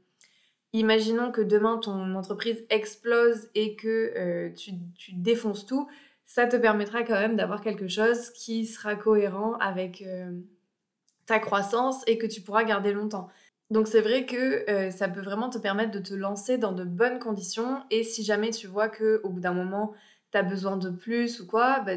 imaginons 0.73 1.31
que 1.31 1.43
demain 1.43 1.77
ton 1.77 2.15
entreprise 2.15 2.65
explose 2.71 3.51
et 3.55 3.77
que 3.77 4.49
tu, 4.57 4.73
tu, 4.97 5.13
défonces 5.13 5.67
tout, 5.67 5.87
ça 6.35 6.47
te 6.47 6.57
permettra 6.57 7.03
quand 7.03 7.21
même 7.21 7.37
d'avoir 7.37 7.61
quelque 7.61 7.89
chose 7.89 8.31
qui 8.31 8.67
sera 8.67 8.95
cohérent 8.95 9.55
avec 9.55 10.03
ta 11.27 11.39
croissance 11.39 12.03
et 12.07 12.19
que 12.19 12.27
tu 12.27 12.41
pourras 12.41 12.65
garder 12.65 12.93
longtemps. 12.93 13.29
Donc 13.71 13.89
c'est 13.89 14.03
vrai 14.03 14.27
que 14.27 14.71
euh, 14.71 14.91
ça 14.91 15.09
peut 15.09 15.23
vraiment 15.23 15.49
te 15.49 15.57
permettre 15.57 15.93
de 15.93 15.99
te 15.99 16.13
lancer 16.13 16.59
dans 16.59 16.73
de 16.73 16.85
bonnes 16.85 17.19
conditions 17.19 17.83
et 17.91 18.05
si 18.05 18.23
jamais 18.23 18.51
tu 18.51 18.67
vois 18.67 18.91
que 18.91 19.23
au 19.25 19.31
bout 19.31 19.41
d'un 19.41 19.55
moment 19.55 19.95
tu 20.31 20.37
as 20.37 20.43
besoin 20.43 20.77
de 20.77 20.91
plus 20.91 21.41
ou 21.41 21.47
quoi, 21.47 21.81
bah, 21.81 21.93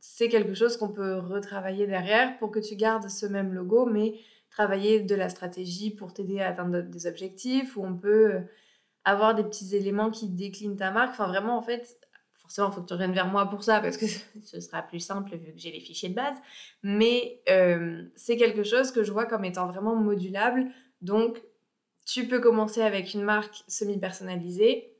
c'est 0.00 0.28
quelque 0.28 0.54
chose 0.54 0.76
qu'on 0.76 0.88
peut 0.88 1.18
retravailler 1.18 1.86
derrière 1.86 2.36
pour 2.38 2.50
que 2.50 2.58
tu 2.58 2.74
gardes 2.74 3.08
ce 3.08 3.26
même 3.26 3.52
logo 3.52 3.86
mais 3.86 4.14
travailler 4.50 5.00
de 5.00 5.14
la 5.14 5.28
stratégie 5.28 5.94
pour 5.94 6.12
t'aider 6.12 6.40
à 6.40 6.48
atteindre 6.48 6.80
des 6.80 7.06
objectifs 7.06 7.76
ou 7.76 7.84
on 7.84 7.94
peut 7.94 8.34
euh, 8.34 8.40
avoir 9.04 9.36
des 9.36 9.44
petits 9.44 9.76
éléments 9.76 10.10
qui 10.10 10.28
déclinent 10.28 10.76
ta 10.76 10.90
marque. 10.90 11.10
Enfin 11.12 11.28
vraiment 11.28 11.56
en 11.56 11.62
fait, 11.62 11.96
forcément 12.50 12.68
il 12.70 12.74
faut 12.74 12.82
que 12.82 12.88
tu 12.88 12.94
reviennes 12.94 13.14
vers 13.14 13.28
moi 13.28 13.46
pour 13.48 13.62
ça 13.62 13.80
parce 13.80 13.96
que 13.96 14.06
ce 14.42 14.60
sera 14.60 14.82
plus 14.82 15.00
simple 15.00 15.36
vu 15.36 15.52
que 15.52 15.58
j'ai 15.58 15.70
les 15.70 15.80
fichiers 15.80 16.08
de 16.08 16.14
base. 16.14 16.36
Mais 16.82 17.40
euh, 17.48 18.02
c'est 18.16 18.36
quelque 18.36 18.64
chose 18.64 18.90
que 18.90 19.04
je 19.04 19.12
vois 19.12 19.24
comme 19.24 19.44
étant 19.44 19.66
vraiment 19.68 19.94
modulable 19.94 20.66
donc, 21.00 21.42
tu 22.04 22.26
peux 22.26 22.40
commencer 22.40 22.82
avec 22.82 23.14
une 23.14 23.22
marque 23.22 23.62
semi-personnalisée 23.68 24.92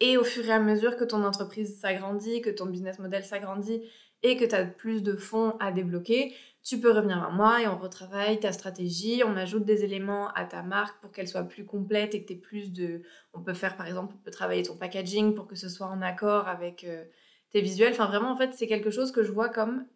et 0.00 0.16
au 0.16 0.24
fur 0.24 0.44
et 0.46 0.52
à 0.52 0.60
mesure 0.60 0.96
que 0.96 1.04
ton 1.04 1.24
entreprise 1.24 1.78
s'agrandit, 1.80 2.40
que 2.42 2.50
ton 2.50 2.66
business 2.66 2.98
model 2.98 3.24
s'agrandit 3.24 3.82
et 4.22 4.36
que 4.36 4.44
tu 4.44 4.54
as 4.54 4.64
plus 4.64 5.02
de 5.02 5.14
fonds 5.14 5.56
à 5.60 5.72
débloquer, 5.72 6.34
tu 6.66 6.80
peux 6.80 6.90
revenir 6.90 7.22
à 7.22 7.30
moi 7.30 7.62
et 7.62 7.68
on 7.68 7.78
retravaille 7.78 8.40
ta 8.40 8.50
stratégie, 8.50 9.22
on 9.24 9.36
ajoute 9.36 9.64
des 9.64 9.84
éléments 9.84 10.32
à 10.32 10.44
ta 10.44 10.62
marque 10.62 11.00
pour 11.00 11.12
qu'elle 11.12 11.28
soit 11.28 11.44
plus 11.44 11.64
complète 11.64 12.16
et 12.16 12.22
que 12.22 12.26
tu 12.26 12.32
aies 12.32 12.40
plus 12.40 12.72
de... 12.72 13.02
On 13.34 13.40
peut 13.40 13.54
faire 13.54 13.76
par 13.76 13.86
exemple, 13.86 14.14
on 14.18 14.24
peut 14.24 14.32
travailler 14.32 14.64
ton 14.64 14.76
packaging 14.76 15.36
pour 15.36 15.46
que 15.46 15.54
ce 15.54 15.68
soit 15.68 15.86
en 15.86 16.02
accord 16.02 16.48
avec 16.48 16.82
euh, 16.82 17.04
tes 17.50 17.60
visuels. 17.60 17.92
Enfin 17.92 18.06
vraiment 18.06 18.32
en 18.32 18.36
fait 18.36 18.52
c'est 18.52 18.66
quelque 18.66 18.90
chose 18.90 19.12
que 19.12 19.22
je 19.22 19.30
vois 19.30 19.48
comme 19.48 19.86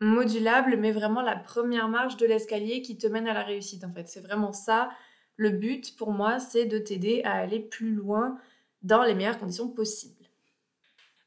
modulable, 0.00 0.76
mais 0.76 0.92
vraiment 0.92 1.20
la 1.20 1.34
première 1.34 1.88
marche 1.88 2.16
de 2.16 2.26
l'escalier 2.26 2.80
qui 2.80 2.96
te 2.96 3.08
mène 3.08 3.26
à 3.26 3.34
la 3.34 3.42
réussite 3.42 3.82
en 3.82 3.92
fait. 3.92 4.06
C'est 4.06 4.20
vraiment 4.20 4.52
ça. 4.52 4.88
Le 5.34 5.50
but 5.50 5.96
pour 5.96 6.12
moi, 6.12 6.38
c'est 6.38 6.66
de 6.66 6.78
t'aider 6.78 7.22
à 7.24 7.32
aller 7.32 7.58
plus 7.58 7.92
loin 7.92 8.38
dans 8.82 9.02
les 9.02 9.14
meilleures 9.14 9.38
conditions 9.38 9.68
possibles. 9.68 10.19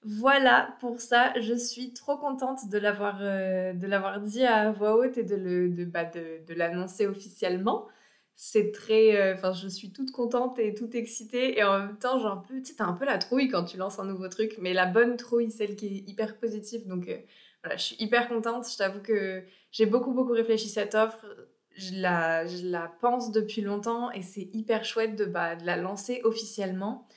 Voilà, 0.05 0.75
pour 0.81 0.99
ça, 0.99 1.33
je 1.39 1.53
suis 1.53 1.93
trop 1.93 2.17
contente 2.17 2.69
de 2.69 2.77
l'avoir 2.77 3.19
euh, 3.21 3.73
de 3.73 3.87
l'avoir 3.87 4.19
dit 4.19 4.43
à 4.43 4.71
voix 4.71 4.97
haute 4.97 5.17
et 5.17 5.23
de 5.23 5.35
le 5.35 5.69
de, 5.69 5.85
bah, 5.85 6.03
de, 6.05 6.45
de 6.45 6.53
l'annoncer 6.53 7.07
officiellement. 7.07 7.87
C'est 8.35 8.71
très 8.73 9.15
euh, 9.15 9.33
enfin 9.35 9.53
je 9.53 9.67
suis 9.67 9.93
toute 9.93 10.11
contente 10.11 10.59
et 10.59 10.73
toute 10.73 10.95
excitée 10.95 11.57
et 11.57 11.63
en 11.63 11.79
même 11.79 11.97
temps, 11.97 12.19
j'ai 12.19 12.25
un 12.25 12.37
peu 12.37 12.61
tu 12.61 12.73
un 12.79 12.93
peu 12.93 13.05
la 13.05 13.17
trouille 13.17 13.47
quand 13.47 13.63
tu 13.63 13.77
lances 13.77 13.99
un 13.99 14.05
nouveau 14.05 14.27
truc, 14.27 14.57
mais 14.59 14.73
la 14.73 14.85
bonne 14.87 15.15
trouille, 15.15 15.51
celle 15.51 15.75
qui 15.75 15.87
est 15.87 16.09
hyper 16.09 16.37
positive 16.37 16.87
donc 16.87 17.07
euh, 17.07 17.17
je 17.77 17.81
suis 17.81 17.95
hyper 17.99 18.27
contente. 18.27 18.69
Je 18.69 18.77
t'avoue 18.77 19.01
que 19.01 19.43
j'ai 19.71 19.85
beaucoup, 19.85 20.13
beaucoup 20.13 20.33
réfléchi 20.33 20.69
cette 20.69 20.95
offre. 20.95 21.25
Je 21.75 21.95
la, 21.95 22.45
je 22.45 22.67
la 22.67 22.91
pense 23.01 23.31
depuis 23.31 23.61
longtemps 23.61 24.11
et 24.11 24.21
c'est 24.21 24.49
hyper 24.53 24.85
chouette 24.85 25.15
de, 25.15 25.25
bah, 25.25 25.55
de, 25.55 25.65
la 25.65 25.75
lancer 25.77 26.21
officiellement. 26.23 27.07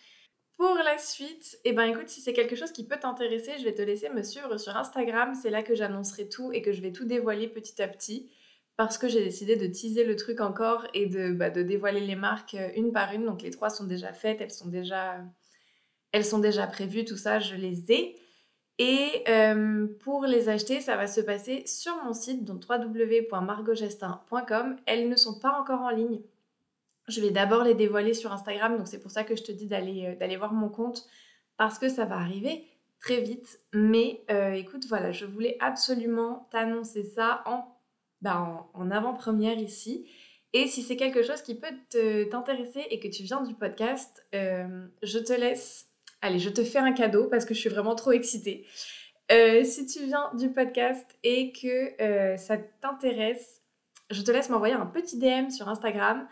Pour 0.56 0.74
la 0.74 0.96
suite, 0.96 1.58
eh 1.64 1.72
ben 1.72 1.84
écoute, 1.84 2.08
si 2.08 2.22
c'est 2.22 2.32
quelque 2.32 2.56
chose 2.56 2.72
qui 2.72 2.86
peut 2.86 2.98
t'intéresser, 2.98 3.58
je 3.58 3.64
vais 3.64 3.74
te 3.74 3.82
laisser 3.82 4.08
me 4.08 4.22
suivre 4.22 4.56
sur 4.56 4.74
Instagram. 4.76 5.34
C'est 5.34 5.50
là 5.50 5.62
que 5.62 5.74
j'annoncerai 5.74 6.30
tout 6.30 6.50
et 6.52 6.62
que 6.62 6.72
je 6.72 6.80
vais 6.80 6.92
tout 6.92 7.04
dévoiler 7.04 7.46
petit 7.46 7.82
à 7.82 7.88
petit 7.88 8.30
parce 8.76 8.98
que 8.98 9.08
j'ai 9.08 9.24
décidé 9.24 9.56
de 9.56 9.66
teaser 9.66 10.04
le 10.04 10.16
truc 10.16 10.40
encore 10.40 10.86
et 10.94 11.06
de, 11.06 11.32
bah, 11.32 11.50
de 11.50 11.62
dévoiler 11.62 12.00
les 12.00 12.14
marques 12.14 12.54
euh, 12.54 12.70
une 12.76 12.92
par 12.92 13.12
une. 13.12 13.26
Donc 13.26 13.42
les 13.42 13.50
trois 13.50 13.70
sont 13.70 13.84
déjà 13.84 14.12
faites, 14.12 14.40
elles 14.40 14.50
sont 14.50 14.68
déjà, 14.68 15.24
prévues, 16.72 17.04
tout 17.04 17.16
ça, 17.16 17.38
je 17.38 17.54
les 17.54 17.92
ai. 17.92 18.16
Et 18.78 19.24
euh, 19.28 19.86
pour 20.00 20.26
les 20.26 20.50
acheter, 20.50 20.80
ça 20.80 20.96
va 20.96 21.06
se 21.06 21.22
passer 21.22 21.62
sur 21.66 21.96
mon 22.04 22.12
site, 22.12 22.44
donc 22.44 22.64
www.margogestin.com. 22.68 24.76
Elles 24.84 25.08
ne 25.08 25.16
sont 25.16 25.38
pas 25.38 25.58
encore 25.58 25.80
en 25.80 25.88
ligne. 25.90 26.20
Je 27.08 27.20
vais 27.20 27.30
d'abord 27.30 27.62
les 27.64 27.74
dévoiler 27.74 28.14
sur 28.14 28.32
Instagram, 28.32 28.76
donc 28.76 28.88
c'est 28.88 29.00
pour 29.00 29.10
ça 29.10 29.24
que 29.24 29.36
je 29.36 29.42
te 29.42 29.52
dis 29.52 29.66
d'aller 29.66 30.16
euh, 30.20 30.38
voir 30.38 30.52
mon 30.52 30.68
compte, 30.68 31.06
parce 31.56 31.78
que 31.78 31.88
ça 31.88 32.04
va 32.04 32.16
arriver 32.16 32.64
très 33.00 33.20
vite. 33.20 33.60
Mais 33.72 34.24
euh, 34.30 34.52
écoute, 34.52 34.86
voilà, 34.88 35.12
je 35.12 35.24
voulais 35.24 35.56
absolument 35.60 36.48
t'annoncer 36.50 37.04
ça 37.04 37.42
en, 37.46 37.64
bah, 38.22 38.68
en, 38.74 38.90
avant-première 38.90 39.58
ici. 39.58 40.08
Et 40.52 40.66
si 40.66 40.82
c'est 40.82 40.96
quelque 40.96 41.22
chose 41.22 41.42
qui 41.42 41.54
peut 41.54 41.74
t'intéresser 42.30 42.86
et 42.90 42.98
que 42.98 43.08
tu 43.08 43.22
viens 43.24 43.42
du 43.42 43.54
podcast, 43.54 44.26
je 44.32 45.18
te 45.18 45.32
laisse 45.32 45.86
Allez, 46.22 46.38
je 46.38 46.50
te 46.50 46.64
fais 46.64 46.78
un 46.78 46.92
cadeau 46.92 47.28
parce 47.28 47.44
que 47.44 47.54
je 47.54 47.60
suis 47.60 47.68
vraiment 47.68 47.94
trop 47.94 48.12
excitée. 48.12 48.66
Euh, 49.30 49.64
si 49.64 49.86
tu 49.86 50.04
viens 50.04 50.30
du 50.34 50.50
podcast 50.50 51.06
et 51.22 51.52
que 51.52 52.00
euh, 52.02 52.36
ça 52.36 52.56
t'intéresse, 52.56 53.62
je 54.10 54.22
te 54.22 54.30
laisse 54.30 54.48
m'envoyer 54.48 54.74
un 54.74 54.86
petit 54.86 55.18
DM 55.18 55.50
sur 55.50 55.68
Instagram 55.68 56.26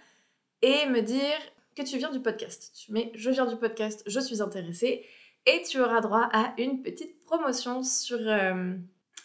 et 0.62 0.86
me 0.86 1.00
dire 1.00 1.38
que 1.76 1.82
tu 1.82 1.98
viens 1.98 2.10
du 2.10 2.20
podcast. 2.20 2.72
Tu 2.74 2.92
mets 2.92 3.10
je 3.14 3.30
viens 3.30 3.46
du 3.46 3.56
podcast, 3.56 4.02
je 4.06 4.20
suis 4.20 4.42
intéressée 4.42 5.04
et 5.46 5.62
tu 5.62 5.80
auras 5.80 6.00
droit 6.00 6.28
à 6.32 6.54
une 6.58 6.82
petite 6.82 7.24
promotion 7.24 7.82
sur, 7.82 8.18
euh, 8.20 8.74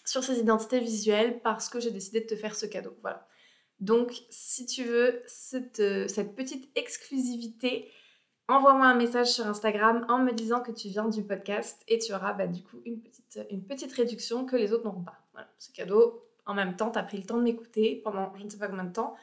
sur 0.05 0.23
ces 0.23 0.39
identités 0.39 0.79
visuelles 0.79 1.41
parce 1.41 1.69
que 1.69 1.79
j'ai 1.79 1.91
décidé 1.91 2.21
de 2.21 2.25
te 2.25 2.35
faire 2.35 2.55
ce 2.55 2.65
cadeau. 2.65 2.95
Voilà. 3.01 3.27
Donc, 3.79 4.11
si 4.29 4.65
tu 4.65 4.83
veux 4.83 5.21
cette, 5.25 6.09
cette 6.09 6.35
petite 6.35 6.69
exclusivité, 6.75 7.89
envoie-moi 8.49 8.87
un 8.87 8.95
message 8.95 9.27
sur 9.27 9.47
Instagram 9.47 10.05
en 10.09 10.19
me 10.19 10.33
disant 10.33 10.61
que 10.61 10.71
tu 10.71 10.89
viens 10.89 11.07
du 11.07 11.23
podcast 11.23 11.81
et 11.87 11.99
tu 11.99 12.13
auras 12.13 12.33
bah, 12.33 12.47
du 12.47 12.63
coup 12.63 12.81
une 12.83 12.99
petite, 12.99 13.39
une 13.49 13.63
petite 13.63 13.93
réduction 13.93 14.45
que 14.45 14.57
les 14.57 14.73
autres 14.73 14.83
n'auront 14.83 15.03
pas. 15.03 15.19
Voilà, 15.31 15.47
c'est 15.57 15.73
cadeau. 15.73 16.19
En 16.45 16.55
même 16.55 16.75
temps, 16.75 16.91
tu 16.91 16.99
as 16.99 17.03
pris 17.03 17.17
le 17.17 17.23
temps 17.23 17.37
de 17.37 17.43
m'écouter 17.43 18.01
pendant 18.03 18.33
je 18.35 18.43
ne 18.43 18.49
sais 18.49 18.57
pas 18.57 18.67
combien 18.67 18.83
de 18.83 18.91
temps. 18.91 19.15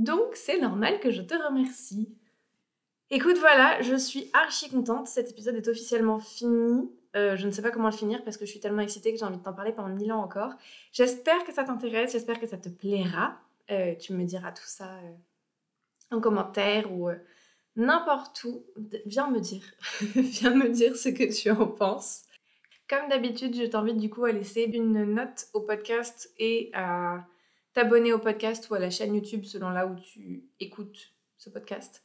Donc, 0.00 0.34
c'est 0.34 0.58
normal 0.58 0.98
que 0.98 1.10
je 1.10 1.20
te 1.20 1.34
remercie. 1.34 2.08
Écoute, 3.10 3.36
voilà, 3.36 3.82
je 3.82 3.94
suis 3.94 4.30
archi 4.32 4.70
contente. 4.70 5.08
Cet 5.08 5.30
épisode 5.30 5.56
est 5.56 5.68
officiellement 5.68 6.18
fini. 6.18 6.90
Euh, 7.16 7.36
je 7.36 7.46
ne 7.46 7.52
sais 7.52 7.60
pas 7.60 7.70
comment 7.70 7.90
le 7.90 7.94
finir 7.94 8.24
parce 8.24 8.38
que 8.38 8.46
je 8.46 8.50
suis 8.50 8.60
tellement 8.60 8.80
excitée 8.80 9.12
que 9.12 9.18
j'ai 9.18 9.26
envie 9.26 9.36
de 9.36 9.42
t'en 9.42 9.52
parler 9.52 9.72
pendant 9.72 9.90
mille 9.90 10.10
ans 10.10 10.22
encore. 10.22 10.54
J'espère 10.92 11.44
que 11.44 11.52
ça 11.52 11.64
t'intéresse, 11.64 12.12
j'espère 12.12 12.40
que 12.40 12.46
ça 12.46 12.56
te 12.56 12.70
plaira. 12.70 13.36
Euh, 13.70 13.94
tu 13.94 14.14
me 14.14 14.24
diras 14.24 14.52
tout 14.52 14.64
ça 14.64 14.86
euh, 14.86 16.16
en 16.16 16.20
commentaire 16.20 16.90
ou 16.90 17.10
n'importe 17.76 18.42
où, 18.44 18.64
viens 19.04 19.28
me 19.30 19.38
dire. 19.40 19.64
viens 20.14 20.54
me 20.54 20.70
dire 20.70 20.96
ce 20.96 21.10
que 21.10 21.30
tu 21.30 21.50
en 21.50 21.66
penses. 21.66 22.22
Comme 22.88 23.06
d'habitude, 23.10 23.54
je 23.54 23.64
t'invite 23.64 23.98
du 23.98 24.08
coup 24.08 24.24
à 24.24 24.32
laisser 24.32 24.62
une 24.62 25.04
note 25.12 25.48
au 25.52 25.60
podcast 25.60 26.32
et 26.38 26.70
à 26.72 27.22
t'abonner 27.72 28.12
au 28.12 28.18
podcast 28.18 28.68
ou 28.70 28.74
à 28.74 28.78
la 28.78 28.90
chaîne 28.90 29.14
YouTube 29.14 29.44
selon 29.44 29.70
là 29.70 29.86
où 29.86 29.94
tu 29.96 30.44
écoutes 30.58 31.12
ce 31.36 31.50
podcast. 31.50 32.04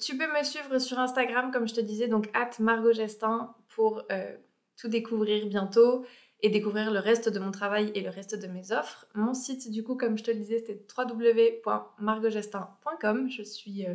Tu 0.00 0.16
peux 0.16 0.26
me 0.26 0.44
suivre 0.44 0.78
sur 0.78 0.98
Instagram, 0.98 1.50
comme 1.50 1.66
je 1.66 1.74
te 1.74 1.80
disais, 1.80 2.06
donc 2.06 2.30
at 2.32 2.50
Margot 2.60 2.92
Gestin 2.92 3.54
pour 3.68 4.02
euh, 4.12 4.36
tout 4.76 4.88
découvrir 4.88 5.46
bientôt 5.46 6.04
et 6.42 6.48
découvrir 6.48 6.90
le 6.92 7.00
reste 7.00 7.28
de 7.28 7.38
mon 7.38 7.50
travail 7.50 7.92
et 7.94 8.00
le 8.00 8.08
reste 8.10 8.40
de 8.40 8.46
mes 8.46 8.72
offres. 8.72 9.06
Mon 9.14 9.34
site, 9.34 9.70
du 9.70 9.82
coup, 9.82 9.96
comme 9.96 10.16
je 10.16 10.24
te 10.24 10.30
le 10.30 10.38
disais, 10.38 10.60
c'était 10.60 10.80
www.margogestin.com. 10.96 13.28
Je 13.28 13.42
suis 13.42 13.84
euh, 13.86 13.94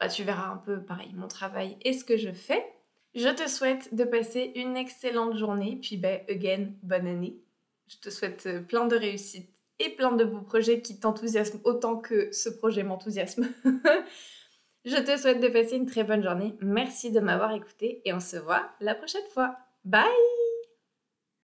bah, 0.00 0.08
tu 0.08 0.22
verras 0.22 0.48
un 0.48 0.56
peu 0.56 0.82
pareil 0.82 1.12
mon 1.14 1.28
travail 1.28 1.76
et 1.82 1.92
ce 1.92 2.04
que 2.04 2.16
je 2.16 2.30
fais. 2.30 2.64
Je 3.14 3.28
te 3.28 3.46
souhaite 3.48 3.94
de 3.94 4.04
passer 4.04 4.52
une 4.56 4.76
excellente 4.76 5.36
journée, 5.36 5.78
puis 5.80 5.96
ben, 5.96 6.20
again, 6.28 6.72
bonne 6.82 7.06
année. 7.06 7.38
Je 7.86 7.98
te 7.98 8.10
souhaite 8.10 8.46
euh, 8.46 8.60
plein 8.60 8.86
de 8.86 8.96
réussite 8.96 9.53
et 9.78 9.90
plein 9.90 10.12
de 10.12 10.24
beaux 10.24 10.42
projets 10.42 10.80
qui 10.80 10.98
t'enthousiasment 10.98 11.60
autant 11.64 11.96
que 11.96 12.32
ce 12.32 12.48
projet 12.48 12.82
m'enthousiasme. 12.82 13.48
Je 14.84 14.96
te 14.96 15.16
souhaite 15.16 15.40
de 15.40 15.48
passer 15.48 15.76
une 15.76 15.86
très 15.86 16.04
bonne 16.04 16.22
journée. 16.22 16.54
Merci 16.60 17.10
de 17.10 17.20
m'avoir 17.20 17.52
écouté 17.52 18.02
et 18.04 18.12
on 18.12 18.20
se 18.20 18.36
voit 18.36 18.70
la 18.80 18.94
prochaine 18.94 19.26
fois. 19.32 19.56
Bye 19.84 20.04